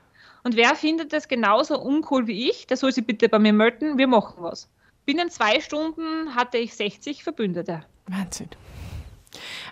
Und 0.45 0.55
wer 0.55 0.75
findet 0.75 1.13
das 1.13 1.29
genauso 1.29 1.81
uncool 1.81 2.27
wie 2.27 2.51
ich, 2.51 2.67
der 2.67 2.77
soll 2.77 2.93
sich 2.93 3.07
bitte 3.07 3.29
bei 3.29 3.39
mir 3.39 3.53
melden, 3.53 3.97
wir 3.97 4.07
machen 4.07 4.35
was. 4.39 4.69
Binnen 5.07 5.31
zwei 5.31 5.61
Stunden 5.61 6.35
hatte 6.35 6.59
ich 6.59 6.75
60 6.75 7.23
Verbündete. 7.23 7.85
Wahnsinn. 8.09 8.49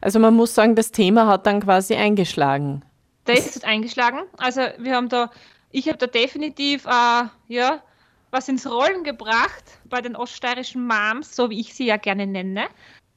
Also 0.00 0.20
man 0.20 0.34
muss 0.34 0.54
sagen, 0.54 0.76
das 0.76 0.92
Thema 0.92 1.26
hat 1.26 1.46
dann 1.46 1.60
quasi 1.60 1.94
eingeschlagen. 1.94 2.84
Das 3.24 3.56
ist 3.56 3.64
eingeschlagen. 3.64 4.20
Also 4.36 4.60
wir 4.78 4.94
haben 4.94 5.08
da, 5.08 5.30
ich 5.70 5.88
habe 5.88 5.98
da 5.98 6.06
definitiv 6.06 6.86
äh, 6.86 7.24
ja, 7.48 7.82
was 8.30 8.48
ins 8.48 8.64
Rollen 8.70 9.02
gebracht 9.02 9.64
bei 9.86 10.00
den 10.00 10.14
oststeirischen 10.14 10.86
Moms, 10.86 11.34
so 11.34 11.50
wie 11.50 11.60
ich 11.60 11.74
sie 11.74 11.86
ja 11.86 11.96
gerne 11.96 12.26
nenne. 12.26 12.66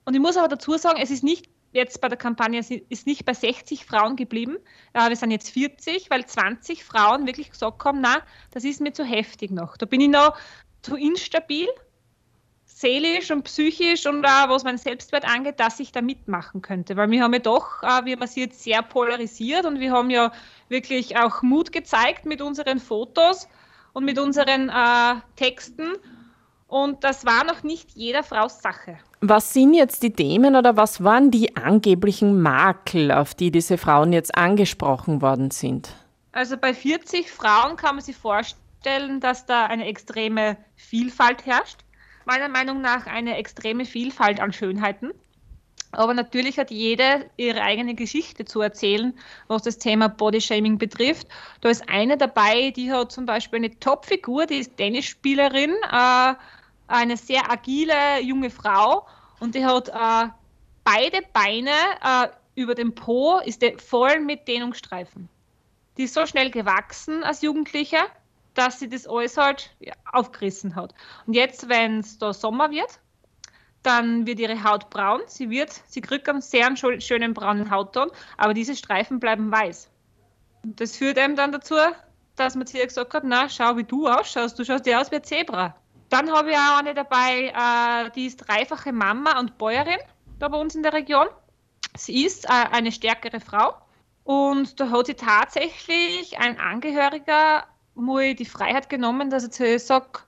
Und 0.05 0.15
ich 0.15 0.19
muss 0.19 0.37
aber 0.37 0.47
dazu 0.47 0.75
sagen, 0.77 0.99
es 0.99 1.11
ist 1.11 1.23
nicht 1.23 1.49
jetzt 1.71 2.01
bei 2.01 2.07
der 2.07 2.17
Kampagne, 2.17 2.59
es 2.59 2.71
ist 2.71 3.05
nicht 3.05 3.25
bei 3.25 3.33
60 3.33 3.85
Frauen 3.85 4.15
geblieben. 4.15 4.57
Äh, 4.93 5.09
wir 5.09 5.15
sind 5.15 5.29
jetzt 5.29 5.51
40, 5.51 6.09
weil 6.09 6.25
20 6.25 6.83
Frauen 6.83 7.27
wirklich 7.27 7.51
gesagt 7.51 7.83
haben, 7.85 8.01
na, 8.01 8.21
das 8.51 8.63
ist 8.63 8.81
mir 8.81 8.93
zu 8.93 9.03
heftig 9.03 9.51
noch. 9.51 9.77
Da 9.77 9.85
bin 9.85 10.01
ich 10.01 10.09
noch 10.09 10.35
zu 10.81 10.95
instabil 10.95 11.67
seelisch 12.77 13.31
und 13.31 13.43
psychisch 13.43 14.05
und 14.05 14.23
auch 14.23 14.49
was 14.49 14.63
mein 14.63 14.77
Selbstwert 14.77 15.25
angeht, 15.25 15.59
dass 15.59 15.79
ich 15.79 15.91
da 15.91 16.01
mitmachen 16.01 16.61
könnte. 16.61 16.95
Weil 16.95 17.09
wir 17.09 17.23
haben 17.23 17.33
ja 17.33 17.39
doch, 17.39 17.81
wie 18.03 18.15
man 18.15 18.27
sieht, 18.27 18.53
sehr 18.53 18.83
polarisiert 18.83 19.65
und 19.65 19.79
wir 19.79 19.91
haben 19.91 20.11
ja 20.11 20.31
wirklich 20.69 21.17
auch 21.17 21.41
Mut 21.41 21.71
gezeigt 21.71 22.25
mit 22.25 22.39
unseren 22.39 22.79
Fotos 22.79 23.47
und 23.93 24.05
mit 24.05 24.19
unseren 24.19 24.69
äh, 24.69 25.15
Texten. 25.35 25.93
Und 26.67 27.03
das 27.03 27.25
war 27.25 27.43
noch 27.45 27.63
nicht 27.63 27.91
jeder 27.95 28.21
Frau's 28.21 28.61
Sache. 28.61 28.99
Was 29.21 29.53
sind 29.53 29.73
jetzt 29.73 30.03
die 30.03 30.13
Themen 30.13 30.55
oder 30.55 30.77
was 30.77 31.03
waren 31.03 31.31
die 31.31 31.55
angeblichen 31.55 32.39
Makel, 32.39 33.11
auf 33.11 33.33
die 33.33 33.49
diese 33.49 33.79
Frauen 33.79 34.13
jetzt 34.13 34.37
angesprochen 34.37 35.23
worden 35.23 35.49
sind? 35.49 35.95
Also 36.31 36.57
bei 36.57 36.75
40 36.75 37.31
Frauen 37.31 37.75
kann 37.75 37.95
man 37.95 38.03
sich 38.03 38.17
vorstellen, 38.17 39.19
dass 39.19 39.47
da 39.47 39.65
eine 39.65 39.87
extreme 39.87 40.57
Vielfalt 40.75 41.47
herrscht 41.47 41.86
meiner 42.27 42.49
Meinung 42.49 42.81
nach 42.81 43.07
eine 43.07 43.37
extreme 43.37 43.85
Vielfalt 43.85 44.39
an 44.39 44.53
Schönheiten. 44.53 45.13
Aber 45.93 46.13
natürlich 46.13 46.59
hat 46.59 46.69
jede 46.69 47.29
ihre 47.37 47.61
eigene 47.61 47.95
Geschichte 47.95 48.43
zu 48.45 48.61
erzählen, 48.61 49.17
was 49.47 49.63
das 49.63 49.77
Thema 49.77 50.09
Bodyshaming 50.09 50.77
betrifft. 50.77 51.27
Da 51.61 51.69
ist 51.69 51.87
eine 51.87 52.17
dabei, 52.17 52.71
die 52.71 52.91
hat 52.91 53.11
zum 53.11 53.25
Beispiel 53.25 53.57
eine 53.57 53.79
Topfigur, 53.79 54.45
die 54.45 54.57
ist 54.57 54.75
Tennisspielerin, 54.75 55.71
äh, 55.91 56.33
eine 56.87 57.17
sehr 57.17 57.49
agile 57.49 58.21
junge 58.21 58.49
Frau 58.49 59.07
und 59.39 59.55
die 59.55 59.65
hat 59.65 59.89
äh, 59.89 60.29
beide 60.83 61.21
Beine 61.31 61.71
äh, 62.03 62.27
über 62.55 62.75
dem 62.75 62.93
Po, 62.93 63.39
ist 63.39 63.63
voll 63.77 64.19
mit 64.19 64.47
Dehnungsstreifen. 64.47 65.29
Die 65.97 66.03
ist 66.03 66.13
so 66.13 66.25
schnell 66.25 66.51
gewachsen 66.51 67.23
als 67.23 67.41
Jugendliche, 67.41 67.97
dass 68.57 68.79
sie 68.79 68.89
das 68.89 69.07
alles 69.07 69.37
halt 69.37 69.75
aufgerissen 70.11 70.75
hat. 70.75 70.93
Und 71.25 71.33
jetzt, 71.33 71.69
wenn 71.69 71.99
es 71.99 72.17
da 72.17 72.33
Sommer 72.33 72.71
wird, 72.71 72.99
dann 73.83 74.25
wird 74.25 74.39
ihre 74.39 74.63
Haut 74.63 74.89
braun. 74.89 75.21
Sie 75.27 75.49
wird, 75.49 75.71
sie 75.87 76.01
kriegt 76.01 76.27
einen 76.27 76.41
sehr 76.41 76.75
schönen 76.75 77.33
braunen 77.33 77.69
Hautton, 77.69 78.09
aber 78.37 78.53
diese 78.53 78.75
Streifen 78.75 79.19
bleiben 79.19 79.51
weiß. 79.51 79.89
Und 80.63 80.81
das 80.81 80.97
führt 80.97 81.17
einem 81.17 81.35
dann 81.35 81.51
dazu, 81.51 81.75
dass 82.35 82.55
man 82.55 82.67
zu 82.67 82.77
ihr 82.77 82.87
gesagt 82.87 83.13
hat, 83.13 83.23
na, 83.25 83.47
schau, 83.47 83.77
wie 83.77 83.83
du 83.83 84.07
ausschaust, 84.07 84.57
du 84.57 84.65
schaust 84.65 84.85
dir 84.85 84.99
aus 84.99 85.11
wie 85.11 85.17
ein 85.17 85.23
Zebra. 85.23 85.75
Dann 86.09 86.31
habe 86.31 86.51
ich 86.51 86.57
auch 86.57 86.79
eine 86.79 86.93
dabei, 86.93 87.53
äh, 87.53 88.11
die 88.11 88.25
ist 88.25 88.37
dreifache 88.37 88.91
Mama 88.91 89.39
und 89.39 89.57
Bäuerin 89.57 89.99
da 90.39 90.47
bei 90.47 90.57
uns 90.57 90.75
in 90.75 90.83
der 90.83 90.93
Region. 90.93 91.27
sie 91.95 92.25
ist 92.25 92.45
äh, 92.45 92.49
eine 92.49 92.91
stärkere 92.91 93.39
Frau 93.39 93.73
und 94.23 94.79
da 94.79 94.89
hat 94.89 95.07
sie 95.07 95.15
tatsächlich 95.15 96.37
ein 96.37 96.59
Angehöriger 96.59 97.65
mal 97.97 98.35
die 98.35 98.45
Freiheit 98.45 98.89
genommen, 98.89 99.29
dass 99.29 99.49
zu 99.49 99.67
ihr 99.67 99.79
sagt, 99.79 100.25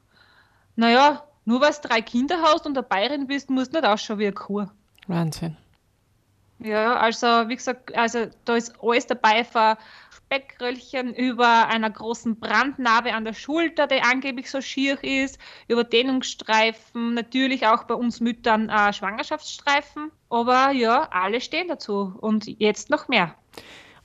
naja, 0.76 1.24
nur 1.46 1.62
weil 1.62 1.74
du 1.74 1.88
drei 1.88 2.02
Kinder 2.02 2.42
hast 2.42 2.66
und 2.66 2.78
eine 2.78 2.88
Bayerin 2.88 3.28
bist, 3.28 3.50
musst 3.50 3.74
du 3.74 3.80
nicht 3.80 3.88
ausschauen 3.88 4.20
wie 4.20 4.28
eine 4.28 4.34
Kuh. 4.34 4.68
Wahnsinn. 5.08 5.58
Ja, 6.60 6.98
also 6.98 7.28
wie 7.48 7.56
gesagt, 7.56 7.96
also 7.98 8.28
da 8.44 8.56
ist 8.56 8.74
alles 8.82 9.08
dabei 9.08 9.46
von 9.46 9.78
Speckröllchen 10.12 11.14
über 11.16 11.68
einer 11.68 11.90
großen 11.90 12.40
Brandnarbe 12.40 13.14
an 13.14 13.24
der 13.24 13.34
Schulter, 13.34 13.88
die 13.88 14.02
angeblich 14.02 14.52
so 14.52 14.62
schier 14.62 15.02
ist, 15.04 15.40
über 15.68 15.84
Dehnungsstreifen, 15.84 17.14
natürlich 17.14 17.66
auch 17.66 17.86
bei 17.86 17.96
uns 17.96 18.20
Müttern 18.20 18.70
äh, 18.70 18.92
Schwangerschaftsstreifen. 18.94 20.12
Aber 20.30 20.72
ja, 20.72 21.08
alle 21.12 21.42
stehen 21.42 21.70
dazu 21.70 22.14
und 22.20 22.46
jetzt 22.60 22.90
noch 22.90 23.08
mehr. 23.08 23.34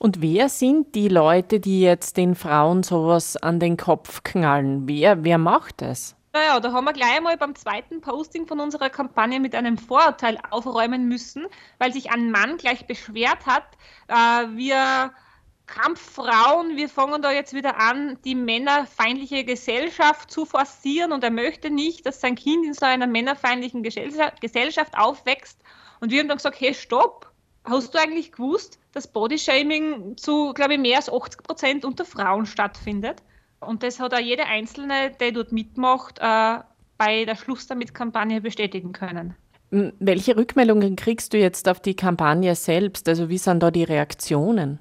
Und 0.04 0.20
wer 0.20 0.50
sind 0.50 0.94
die 0.94 1.08
Leute, 1.08 1.60
die 1.60 1.80
jetzt 1.80 2.18
den 2.18 2.34
Frauen 2.34 2.82
sowas 2.82 3.38
an 3.38 3.58
den 3.58 3.78
Kopf 3.78 4.22
knallen? 4.22 4.86
Wer, 4.86 5.24
wer 5.24 5.38
macht 5.38 5.80
das? 5.80 6.14
Naja, 6.34 6.60
da 6.60 6.72
haben 6.72 6.84
wir 6.84 6.92
gleich 6.92 7.16
einmal 7.16 7.38
beim 7.38 7.54
zweiten 7.54 8.02
Posting 8.02 8.46
von 8.46 8.60
unserer 8.60 8.90
Kampagne 8.90 9.40
mit 9.40 9.54
einem 9.54 9.78
Vorurteil 9.78 10.36
aufräumen 10.50 11.08
müssen, 11.08 11.46
weil 11.78 11.94
sich 11.94 12.10
ein 12.10 12.30
Mann 12.30 12.58
gleich 12.58 12.86
beschwert 12.86 13.46
hat, 13.46 13.64
äh, 14.08 14.54
wir 14.54 15.10
Kampffrauen, 15.64 16.76
wir 16.76 16.90
fangen 16.90 17.22
da 17.22 17.32
jetzt 17.32 17.54
wieder 17.54 17.80
an, 17.80 18.18
die 18.26 18.34
männerfeindliche 18.34 19.44
Gesellschaft 19.44 20.30
zu 20.30 20.44
forcieren 20.44 21.12
und 21.12 21.24
er 21.24 21.30
möchte 21.30 21.70
nicht, 21.70 22.04
dass 22.04 22.20
sein 22.20 22.34
Kind 22.34 22.66
in 22.66 22.74
so 22.74 22.84
einer 22.84 23.06
männerfeindlichen 23.06 23.82
Gesellschaft 23.82 24.98
aufwächst. 24.98 25.62
Und 26.00 26.12
wir 26.12 26.20
haben 26.20 26.28
dann 26.28 26.36
gesagt, 26.36 26.60
hey, 26.60 26.74
stopp, 26.74 27.32
hast 27.64 27.94
du 27.94 27.98
eigentlich 27.98 28.32
gewusst, 28.32 28.78
dass 28.92 29.06
Bodyshaming 29.06 30.16
zu, 30.16 30.52
glaube 30.52 30.74
ich, 30.74 30.80
mehr 30.80 30.98
als 30.98 31.10
80 31.10 31.42
Prozent 31.42 31.84
unter 31.84 32.04
Frauen 32.04 32.46
stattfindet? 32.46 33.22
Und 33.60 33.82
das 33.82 33.98
hat 33.98 34.14
auch 34.14 34.18
jede 34.18 34.44
Einzelne, 34.44 35.10
der 35.18 35.32
dort 35.32 35.52
mitmacht, 35.52 36.18
äh, 36.20 36.58
bei 36.98 37.24
der 37.24 37.36
Schluss 37.36 37.66
damit 37.66 37.94
Kampagne 37.94 38.40
bestätigen 38.40 38.92
können. 38.92 39.34
Welche 39.70 40.36
Rückmeldungen 40.36 40.94
kriegst 40.94 41.32
du 41.32 41.38
jetzt 41.38 41.68
auf 41.68 41.80
die 41.80 41.96
Kampagne 41.96 42.54
selbst? 42.54 43.08
Also 43.08 43.28
wie 43.28 43.38
sind 43.38 43.60
da 43.62 43.70
die 43.70 43.82
Reaktionen? 43.82 44.78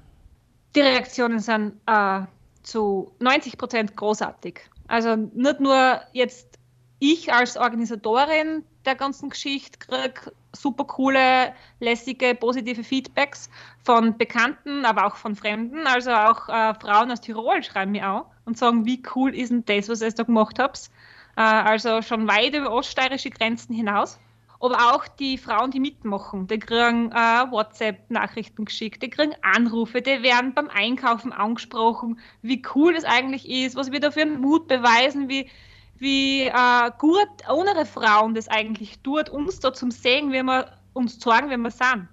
Die 0.76 0.80
Reaktionen 0.80 1.40
sind 1.40 1.74
äh, 1.86 2.20
zu 2.62 3.10
90 3.18 3.58
Prozent 3.58 3.96
großartig. 3.96 4.60
Also 4.86 5.16
nicht 5.16 5.60
nur 5.60 6.00
jetzt 6.12 6.58
ich 7.00 7.32
als 7.32 7.56
Organisatorin 7.56 8.64
der 8.84 8.94
ganzen 8.94 9.30
Geschichte 9.30 9.78
kriege 9.78 10.32
super 10.54 10.84
coole, 10.84 11.52
lässige, 11.80 12.34
positive 12.34 12.84
Feedbacks 12.84 13.50
von 13.84 14.16
Bekannten, 14.16 14.84
aber 14.84 15.06
auch 15.06 15.16
von 15.16 15.36
Fremden. 15.36 15.86
Also 15.86 16.12
auch 16.12 16.48
äh, 16.48 16.74
Frauen 16.74 17.10
aus 17.10 17.20
Tirol 17.20 17.62
schreiben 17.62 17.92
mir 17.92 18.10
auch 18.10 18.26
und 18.44 18.58
sagen, 18.58 18.84
wie 18.86 19.02
cool 19.14 19.34
ist 19.34 19.50
denn 19.50 19.64
das, 19.64 19.88
was 19.88 20.02
ihr 20.02 20.10
da 20.10 20.22
gemacht 20.22 20.58
habt. 20.58 20.90
Äh, 21.36 21.40
also 21.40 22.02
schon 22.02 22.28
weit 22.28 22.54
über 22.54 22.72
oststeirische 22.72 23.30
Grenzen 23.30 23.74
hinaus. 23.74 24.18
Aber 24.60 24.94
auch 24.94 25.06
die 25.06 25.36
Frauen, 25.36 25.70
die 25.72 25.80
mitmachen, 25.80 26.46
die 26.46 26.58
kriegen 26.58 27.12
äh, 27.12 27.50
WhatsApp-Nachrichten 27.50 28.64
geschickt, 28.64 29.02
die 29.02 29.10
kriegen 29.10 29.34
Anrufe, 29.42 30.00
die 30.00 30.22
werden 30.22 30.54
beim 30.54 30.70
Einkaufen 30.70 31.32
angesprochen, 31.32 32.18
wie 32.40 32.62
cool 32.74 32.94
das 32.94 33.04
eigentlich 33.04 33.46
ist, 33.46 33.76
was 33.76 33.92
wir 33.92 34.00
da 34.00 34.10
für 34.10 34.22
einen 34.22 34.40
Mut 34.40 34.66
beweisen, 34.66 35.28
wie, 35.28 35.50
wie 35.98 36.42
äh, 36.46 36.90
gut 36.98 37.28
andere 37.46 37.86
Frauen 37.86 38.34
das 38.34 38.48
eigentlich 38.48 39.00
tut, 39.00 39.28
uns 39.28 39.60
da 39.60 39.72
zum 39.72 39.90
Sehen, 39.90 40.32
wie 40.32 40.42
wir 40.42 40.72
uns 40.92 41.18
zeigen, 41.18 41.50
wie 41.50 41.56
wir 41.56 41.70
sind. 41.70 42.08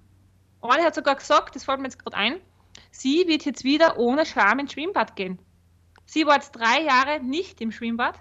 Eine 0.62 0.84
hat 0.84 0.94
sogar 0.94 1.16
gesagt, 1.16 1.56
das 1.56 1.64
fällt 1.64 1.80
mir 1.80 1.86
jetzt 1.86 1.98
gerade 1.98 2.16
ein, 2.16 2.40
sie 2.90 3.24
wird 3.26 3.44
jetzt 3.44 3.64
wieder 3.64 3.98
ohne 3.98 4.24
Scham 4.24 4.60
ins 4.60 4.72
Schwimmbad 4.72 5.16
gehen. 5.16 5.38
Sie 6.06 6.26
war 6.26 6.34
jetzt 6.34 6.52
drei 6.52 6.82
Jahre 6.82 7.20
nicht 7.22 7.60
im 7.60 7.72
Schwimmbad 7.72 8.18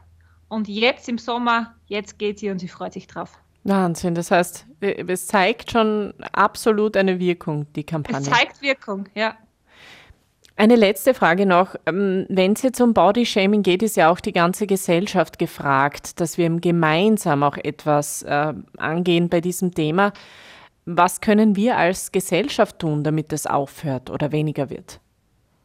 und 0.48 0.68
jetzt 0.68 1.08
im 1.08 1.18
Sommer, 1.18 1.76
jetzt 1.86 2.18
geht 2.18 2.40
sie 2.40 2.50
und 2.50 2.60
sie 2.60 2.68
freut 2.68 2.94
sich 2.94 3.08
drauf. 3.08 3.38
Wahnsinn, 3.64 4.16
das 4.16 4.32
heißt, 4.32 4.66
es 4.80 5.28
zeigt 5.28 5.72
schon 5.72 6.14
absolut 6.32 6.98
eine 6.98 7.20
Wirkung, 7.20 7.72
die 7.74 7.84
Kampagne. 7.84 8.20
Es 8.20 8.26
zeigt 8.26 8.62
Wirkung, 8.62 9.08
ja. 9.14 9.38
Eine 10.62 10.76
letzte 10.76 11.16
Frage 11.16 11.48
noch. 11.48 11.74
Ähm, 11.88 12.28
Wenn 12.30 12.54
es 12.54 12.62
jetzt 12.62 12.80
um 12.82 12.94
Bodyshaming 12.94 13.64
geht, 13.64 13.82
ist 13.82 13.98
ja 13.98 14.12
auch 14.12 14.20
die 14.20 14.32
ganze 14.32 14.68
Gesellschaft 14.68 15.40
gefragt, 15.40 16.20
dass 16.22 16.38
wir 16.38 16.48
gemeinsam 16.52 17.42
auch 17.42 17.58
etwas 17.58 18.22
äh, 18.22 18.54
angehen 18.78 19.28
bei 19.28 19.42
diesem 19.42 19.74
Thema. 19.74 20.14
Was 20.86 21.20
können 21.20 21.56
wir 21.56 21.78
als 21.78 22.12
Gesellschaft 22.12 22.78
tun, 22.78 23.04
damit 23.04 23.34
es 23.34 23.48
aufhört 23.48 24.12
oder 24.12 24.32
weniger 24.32 24.70
wird? 24.70 25.00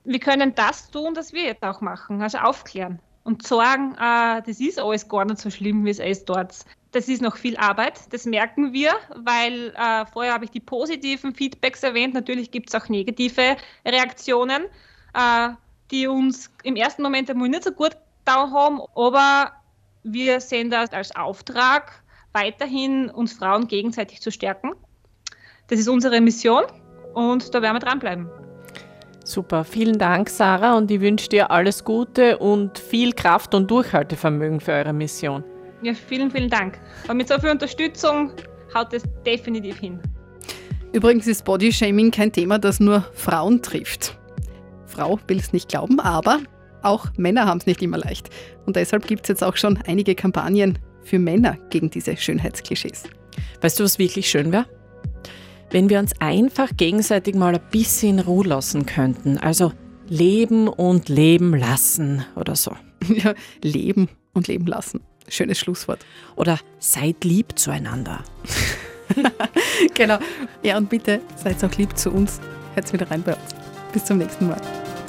Wir 0.05 0.19
können 0.19 0.55
das 0.55 0.91
tun, 0.91 1.13
das 1.13 1.35
wir 1.35 1.45
jetzt 1.45 1.63
auch 1.63 1.83
machen, 1.83 2.23
also 2.23 2.39
aufklären 2.39 2.99
und 3.27 3.45
sagen, 3.45 3.95
äh, 3.97 4.41
das 4.47 4.61
ist 4.61 4.79
alles 4.79 5.09
gar 5.09 5.25
nicht 5.25 5.39
so 5.39 5.51
schlimm, 5.51 5.85
wie 5.85 5.91
es 5.91 5.99
ist 5.99 6.27
dort. 6.27 6.55
Das 6.93 7.09
ist 7.09 7.21
noch 7.21 7.37
viel 7.37 7.57
Arbeit, 7.57 8.01
das 8.11 8.25
merken 8.25 8.73
wir, 8.73 8.93
weil 9.17 9.75
äh, 9.77 10.07
vorher 10.07 10.33
habe 10.33 10.45
ich 10.45 10.53
die 10.53 10.61
positiven 10.61 11.35
Feedbacks 11.35 11.83
erwähnt. 11.83 12.15
Natürlich 12.15 12.53
gibt 12.53 12.69
es 12.69 12.75
auch 12.75 12.89
negative 12.89 13.57
Reaktionen, 13.85 14.67
äh, 15.15 15.49
die 15.91 16.07
uns 16.07 16.51
im 16.63 16.77
ersten 16.77 17.03
Moment 17.03 17.29
einmal 17.29 17.49
nicht 17.49 17.65
so 17.65 17.73
gut 17.73 17.97
da 18.25 18.51
haben, 18.51 18.81
aber 18.95 19.53
wir 20.05 20.41
sehen 20.41 20.71
das 20.71 20.93
als 20.93 21.15
Auftrag, 21.17 22.03
weiterhin 22.33 23.11
uns 23.11 23.33
Frauen 23.33 23.67
gegenseitig 23.67 24.23
zu 24.23 24.31
stärken. 24.31 24.73
Das 25.67 25.81
ist 25.81 25.89
unsere 25.89 26.21
Mission 26.21 26.63
und 27.15 27.53
da 27.53 27.61
werden 27.61 27.75
wir 27.75 27.81
dranbleiben. 27.81 28.31
Super, 29.27 29.65
vielen 29.65 29.99
Dank, 29.99 30.31
Sarah, 30.31 30.77
und 30.79 30.89
ich 30.89 31.01
wünsche 31.01 31.29
dir 31.29 31.51
alles 31.51 31.83
Gute 31.83 32.39
und 32.39 32.79
viel 32.79 33.13
Kraft 33.13 33.57
und 33.57 33.69
Durchhaltevermögen 33.69 34.61
für 34.61 34.71
eure 34.71 34.93
Mission. 34.93 35.43
Ja, 35.83 35.95
vielen, 35.95 36.31
vielen 36.31 36.49
Dank. 36.49 36.79
Und 37.09 37.17
mit 37.17 37.27
so 37.27 37.37
viel 37.41 37.51
Unterstützung 37.51 38.31
haut 38.73 38.93
es 38.93 39.03
definitiv 39.27 39.81
hin. 39.81 39.99
Übrigens 40.93 41.27
ist 41.27 41.45
Bodyshaming 41.45 42.13
kein 42.13 42.31
Thema, 42.31 42.61
das 42.61 42.79
nur 42.79 43.01
Frauen 43.15 43.63
trifft. 43.63 44.17
Frau 44.87 45.19
will 45.27 45.39
es 45.39 45.53
nicht 45.53 45.71
glauben, 45.71 45.99
aber 45.99 46.39
auch 46.83 47.07
Männer 47.17 47.47
haben 47.47 47.59
es 47.59 47.67
nicht 47.67 47.83
immer 47.83 47.99
leicht. 47.99 48.31
Und 48.65 48.77
deshalb 48.77 49.09
gibt 49.09 49.23
es 49.23 49.29
jetzt 49.29 49.43
auch 49.43 49.57
schon 49.57 49.77
einige 49.89 50.15
Kampagnen 50.15 50.79
für 51.03 51.19
Männer 51.19 51.59
gegen 51.71 51.91
diese 51.91 52.17
Schönheitsklischees. 52.17 53.03
Weißt 53.61 53.81
du, 53.81 53.83
was 53.83 53.99
wirklich 53.99 54.31
schön 54.31 54.53
wäre? 54.53 54.67
Wenn 55.71 55.89
wir 55.89 55.99
uns 55.99 56.13
einfach 56.21 56.71
gegenseitig 56.77 57.35
mal 57.35 57.55
ein 57.55 57.61
bisschen 57.71 58.19
in 58.19 58.25
Ruhe 58.25 58.47
lassen 58.47 58.87
könnten. 58.87 59.39
Also 59.39 59.73
leben 60.09 60.69
und 60.69 61.09
leben 61.09 61.55
lassen 61.57 62.25
oder 62.35 62.57
so. 62.57 62.75
Ja, 63.09 63.35
leben 63.63 64.09
und 64.33 64.49
leben 64.49 64.67
lassen. 64.67 65.01
Schönes 65.29 65.59
Schlusswort. 65.59 66.05
Oder 66.35 66.59
seid 66.81 67.25
lieb 67.25 67.57
zueinander. 67.57 68.25
genau. 69.95 70.19
Ja, 70.63 70.77
und 70.77 70.89
bitte 70.89 71.21
seid 71.37 71.63
auch 71.63 71.77
lieb 71.77 71.97
zu 71.97 72.11
uns. 72.11 72.41
Hört 72.75 72.93
wieder 72.93 73.09
rein 73.11 73.23
bei 73.23 73.35
uns. 73.35 73.55
Bis 73.93 74.05
zum 74.07 74.19
nächsten 74.19 74.49
Mal. 74.49 74.61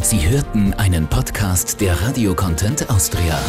Sie 0.03 0.29
hörten 0.29 0.73
einen 0.73 1.07
Podcast 1.07 1.81
der 1.81 1.99
Radio 2.01 2.35
Content 2.35 2.89
Austria. 2.89 3.39